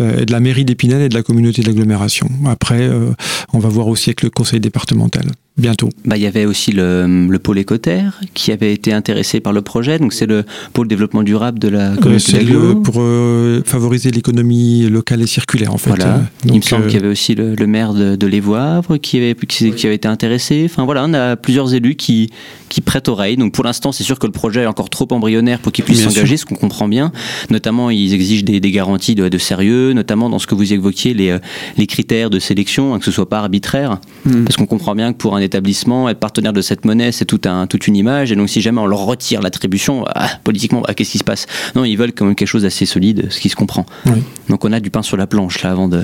euh, 0.00 0.24
de 0.24 0.32
la 0.32 0.40
mairie 0.40 0.64
d'Épinal 0.64 1.02
et 1.02 1.08
de 1.08 1.14
la 1.14 1.22
communauté 1.22 1.62
d'agglomération. 1.62 2.28
Après, 2.46 2.82
euh, 2.82 3.10
on 3.52 3.58
va 3.58 3.68
voir 3.68 3.88
aussi 3.88 4.10
avec 4.10 4.22
le 4.22 4.30
conseil 4.30 4.60
départemental 4.60 5.24
bientôt. 5.56 5.90
Bah, 6.04 6.16
il 6.16 6.22
y 6.22 6.26
avait 6.26 6.46
aussi 6.46 6.72
le, 6.72 7.28
le, 7.28 7.38
pôle 7.38 7.58
écotaire 7.58 8.20
qui 8.34 8.50
avait 8.50 8.72
été 8.72 8.92
intéressé 8.92 9.38
par 9.38 9.52
le 9.52 9.62
projet. 9.62 9.98
Donc 10.00 10.12
c'est 10.12 10.26
le 10.26 10.44
pôle 10.72 10.88
développement 10.88 11.22
durable 11.22 11.60
de 11.60 11.68
la 11.68 11.94
communauté 11.96 12.44
euh, 12.50 12.74
Pour 12.74 12.96
euh, 12.98 13.62
favoriser 13.64 14.10
l'économie 14.10 14.88
locale 14.90 15.22
et 15.22 15.26
circulaire 15.26 15.72
en 15.72 15.78
fait. 15.78 15.90
Voilà. 15.90 16.22
il 16.44 16.56
me 16.56 16.60
semble 16.60 16.86
qu'il 16.86 16.94
y 16.94 16.98
avait 16.98 17.08
aussi 17.10 17.36
le, 17.36 17.54
le 17.54 17.66
maire 17.68 17.94
de, 17.94 18.16
de 18.16 18.26
Lévoivre 18.26 18.96
qui 18.96 19.18
avait, 19.18 19.34
qui, 19.34 19.70
qui, 19.72 19.86
avait 19.86 19.94
été 19.94 20.08
intéressé. 20.08 20.62
Enfin 20.64 20.84
voilà, 20.84 21.04
on 21.06 21.14
a 21.14 21.36
plusieurs 21.36 21.72
élus 21.72 21.94
qui, 21.94 22.30
qui 22.68 22.80
prêtent 22.80 23.08
oreille. 23.08 23.36
Donc 23.36 23.54
pour 23.54 23.62
l'instant, 23.62 23.92
c'est 23.92 24.04
sûr 24.04 24.18
que 24.18 24.26
le 24.26 24.32
projet 24.32 24.62
est 24.62 24.66
encore 24.66 24.90
trop 24.90 25.06
embryonnaire 25.12 25.60
pour 25.60 25.70
qu'ils 25.70 25.84
puissent 25.84 26.02
s'engager, 26.02 26.36
ce 26.36 26.46
qu'on 26.46 26.56
comprend 26.56 26.88
bien. 26.88 27.12
Notamment, 27.50 27.90
ils 27.90 28.12
exigent 28.12 28.44
des, 28.44 28.58
des 28.58 28.70
garanties 28.72 29.14
de, 29.14 29.28
de, 29.28 29.38
sérieux, 29.38 29.92
notamment 29.92 30.28
dans 30.28 30.40
ce 30.40 30.48
que 30.48 30.56
vous 30.56 30.72
évoquiez, 30.72 31.14
les, 31.14 31.38
les 31.76 31.86
critères 31.86 32.30
de 32.30 32.40
sélection, 32.40 32.92
hein, 32.92 32.98
que 32.98 33.04
ce 33.04 33.12
soit 33.12 33.28
pas 33.28 33.38
arbitraire. 33.38 34.00
Mmh. 34.24 34.44
Parce 34.44 34.56
qu'on 34.56 34.66
comprend 34.66 34.96
bien 34.96 35.12
que 35.12 35.18
pour 35.18 35.36
un 35.36 35.43
établissement, 35.44 36.08
être 36.08 36.18
partenaire 36.18 36.52
de 36.52 36.60
cette 36.60 36.84
monnaie, 36.84 37.12
c'est 37.12 37.24
tout 37.24 37.40
un, 37.44 37.66
toute 37.66 37.86
une 37.86 37.96
image. 37.96 38.32
Et 38.32 38.36
donc, 38.36 38.48
si 38.48 38.60
jamais 38.60 38.80
on 38.80 38.86
leur 38.86 39.04
retire 39.04 39.40
l'attribution, 39.40 40.04
ah, 40.14 40.28
politiquement, 40.42 40.82
ah, 40.88 40.94
qu'est-ce 40.94 41.12
qui 41.12 41.18
se 41.18 41.24
passe? 41.24 41.46
Non, 41.74 41.84
ils 41.84 41.96
veulent 41.96 42.12
quand 42.12 42.24
même 42.24 42.34
quelque 42.34 42.48
chose 42.48 42.62
d'assez 42.62 42.86
solide, 42.86 43.28
ce 43.30 43.40
qui 43.40 43.48
se 43.48 43.56
comprend. 43.56 43.86
Oui. 44.06 44.22
Donc, 44.48 44.64
on 44.64 44.72
a 44.72 44.80
du 44.80 44.90
pain 44.90 45.02
sur 45.02 45.16
la 45.16 45.26
planche 45.26 45.62
là 45.62 45.70
avant 45.70 45.88
de. 45.88 46.02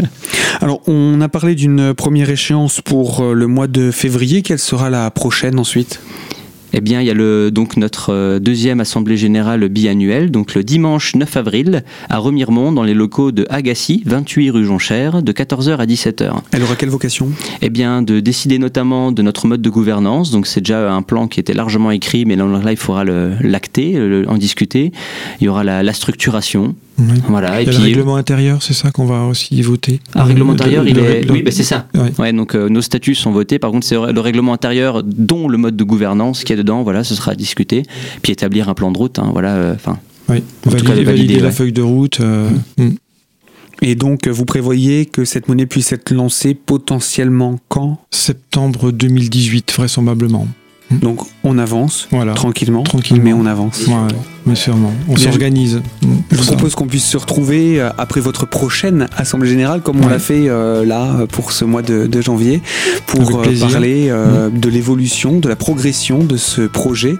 Alors, 0.60 0.80
on 0.86 1.20
a 1.20 1.28
parlé 1.28 1.54
d'une 1.54 1.94
première 1.94 2.30
échéance 2.30 2.80
pour 2.80 3.20
euh, 3.20 3.32
le 3.32 3.46
mois 3.46 3.66
de 3.66 3.90
février. 3.90 4.42
Quelle 4.42 4.58
sera 4.58 4.90
la 4.90 5.10
prochaine 5.10 5.58
ensuite? 5.58 6.00
Eh 6.72 6.80
bien, 6.80 7.00
il 7.00 7.06
y 7.06 7.10
a 7.10 7.14
le, 7.14 7.50
donc 7.50 7.76
notre 7.76 8.38
deuxième 8.38 8.80
assemblée 8.80 9.16
générale 9.16 9.68
biannuelle, 9.68 10.30
donc 10.30 10.54
le 10.54 10.64
dimanche 10.64 11.14
9 11.14 11.36
avril, 11.36 11.84
à 12.08 12.18
Remiremont, 12.18 12.72
dans 12.72 12.82
les 12.82 12.94
locaux 12.94 13.32
de 13.32 13.46
Agassi, 13.50 14.02
28 14.06 14.50
rue 14.50 14.64
Jonchère, 14.64 15.22
de 15.22 15.32
14h 15.32 15.76
à 15.76 15.86
17h. 15.86 16.32
Elle 16.52 16.62
aura 16.62 16.76
quelle 16.76 16.88
vocation? 16.88 17.28
Eh 17.60 17.70
bien, 17.70 18.02
de 18.02 18.20
décider 18.20 18.58
notamment 18.58 19.12
de 19.12 19.22
notre 19.22 19.46
mode 19.46 19.62
de 19.62 19.70
gouvernance. 19.70 20.30
Donc, 20.30 20.46
c'est 20.46 20.60
déjà 20.60 20.92
un 20.92 21.02
plan 21.02 21.28
qui 21.28 21.40
était 21.40 21.54
largement 21.54 21.90
écrit, 21.90 22.24
mais 22.24 22.36
là, 22.36 22.70
il 22.70 22.76
faudra 22.76 23.04
l'acter, 23.04 23.98
en 24.26 24.36
discuter. 24.36 24.92
Il 25.40 25.44
y 25.44 25.48
aura 25.48 25.64
la, 25.64 25.82
la 25.82 25.92
structuration, 25.92 26.74
oui. 26.98 27.22
Voilà. 27.28 27.60
Et, 27.60 27.64
et 27.64 27.66
puis, 27.66 27.76
le 27.76 27.82
règlement 27.82 28.16
intérieur, 28.16 28.62
c'est 28.62 28.74
ça 28.74 28.90
qu'on 28.90 29.06
va 29.06 29.24
aussi 29.24 29.60
voter. 29.62 30.00
Ah, 30.14 30.24
règlement 30.24 30.52
intérieur, 30.52 30.86
il 30.86 30.98
est. 30.98 31.30
Oui, 31.30 31.42
bah, 31.42 31.50
c'est 31.50 31.62
ça. 31.62 31.88
Ouais. 31.94 32.12
ouais 32.18 32.32
donc 32.32 32.54
euh, 32.54 32.68
nos 32.68 32.82
statuts 32.82 33.14
sont 33.14 33.32
votés. 33.32 33.58
Par 33.58 33.70
contre, 33.70 33.86
c'est 33.86 33.96
le 33.96 34.20
règlement 34.20 34.52
intérieur, 34.52 35.02
dont 35.02 35.48
le 35.48 35.58
mode 35.58 35.76
de 35.76 35.84
gouvernance 35.84 36.44
qui 36.44 36.52
est 36.52 36.56
dedans. 36.56 36.82
Voilà, 36.82 37.04
ce 37.04 37.14
sera 37.14 37.34
discuté. 37.34 37.82
Puis 38.22 38.32
établir 38.32 38.68
un 38.68 38.74
plan 38.74 38.92
de 38.92 38.98
route. 38.98 39.18
Hein, 39.18 39.30
voilà. 39.32 39.72
Enfin. 39.74 39.98
Euh, 40.30 40.34
oui. 40.34 40.42
Valider, 40.64 40.86
cas, 40.86 40.94
valider, 40.94 41.04
valider 41.04 41.40
la 41.40 41.46
ouais. 41.46 41.52
feuille 41.52 41.72
de 41.72 41.82
route. 41.82 42.20
Euh, 42.20 42.50
mm. 42.78 42.90
Et 43.84 43.96
donc, 43.96 44.28
vous 44.28 44.44
prévoyez 44.44 45.06
que 45.06 45.24
cette 45.24 45.48
monnaie 45.48 45.66
puisse 45.66 45.92
être 45.92 46.12
lancée 46.12 46.54
potentiellement 46.54 47.58
quand? 47.68 47.98
Septembre 48.12 48.92
2018, 48.92 49.72
vraisemblablement. 49.72 50.46
Donc 51.00 51.20
on 51.44 51.58
avance 51.58 52.08
voilà. 52.10 52.34
tranquillement, 52.34 52.82
tranquillement, 52.82 53.24
mais 53.24 53.32
on 53.32 53.46
avance. 53.46 53.86
Ouais, 53.86 53.94
mais 54.46 54.54
sûrement. 54.54 54.92
On 55.08 55.16
s'organise. 55.16 55.82
Je 56.30 56.36
vous 56.36 56.44
propose 56.44 56.74
qu'on 56.74 56.86
puisse 56.86 57.06
se 57.06 57.16
retrouver 57.16 57.80
euh, 57.80 57.90
après 57.98 58.20
votre 58.20 58.46
prochaine 58.46 59.08
assemblée 59.16 59.48
générale, 59.48 59.82
comme 59.82 60.04
on 60.04 60.08
l'a 60.08 60.18
fait 60.18 60.48
euh, 60.48 60.84
là 60.84 61.26
pour 61.30 61.52
ce 61.52 61.64
mois 61.64 61.82
de, 61.82 62.06
de 62.06 62.20
janvier, 62.20 62.62
pour 63.06 63.40
euh, 63.40 63.58
parler 63.60 64.08
euh, 64.08 64.48
mmh. 64.48 64.58
de 64.58 64.68
l'évolution, 64.68 65.38
de 65.38 65.48
la 65.48 65.56
progression 65.56 66.24
de 66.24 66.36
ce 66.36 66.62
projet, 66.62 67.16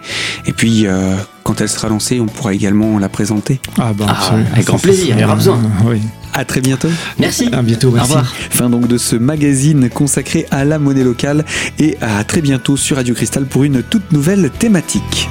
et 0.47 0.52
puis 0.52 0.87
euh, 0.87 1.14
quand 1.45 1.61
elle 1.61 1.69
sera 1.69 1.88
lancée, 1.88 2.21
on 2.21 2.26
pourra 2.26 2.55
également 2.55 2.99
la 2.99 3.09
présenter. 3.09 3.61
Ah, 3.79 3.93
bah, 3.97 4.07
ah 4.09 4.37
avec 4.52 4.67
grand 4.67 4.79
plaisir, 4.79 5.14
il 5.17 5.21
y 5.21 5.25
aura 5.25 5.37
besoin. 5.37 5.61
Oui. 5.85 6.00
À 6.33 6.45
très 6.45 6.61
bientôt. 6.61 6.89
Merci. 7.19 7.49
À 7.53 7.62
bientôt. 7.62 7.91
Merci. 7.91 8.12
Au 8.12 8.17
revoir. 8.17 8.35
Fin 8.51 8.71
donc 8.71 8.89
de 8.89 8.99
ce 8.99 9.17
magazine 9.17 9.91
consacré 9.91 10.47
à 10.51 10.65
la 10.65 10.79
monnaie 10.79 11.05
locale 11.05 11.45
et 11.79 11.97
à 12.01 12.25
très 12.25 12.41
bientôt 12.41 12.77
sur 12.77 12.97
Radio 12.97 13.15
Cristal 13.15 13.47
pour 13.47 13.65
une 13.65 13.83
toute 13.83 14.12
nouvelle 14.12 14.51
thématique. 14.51 15.29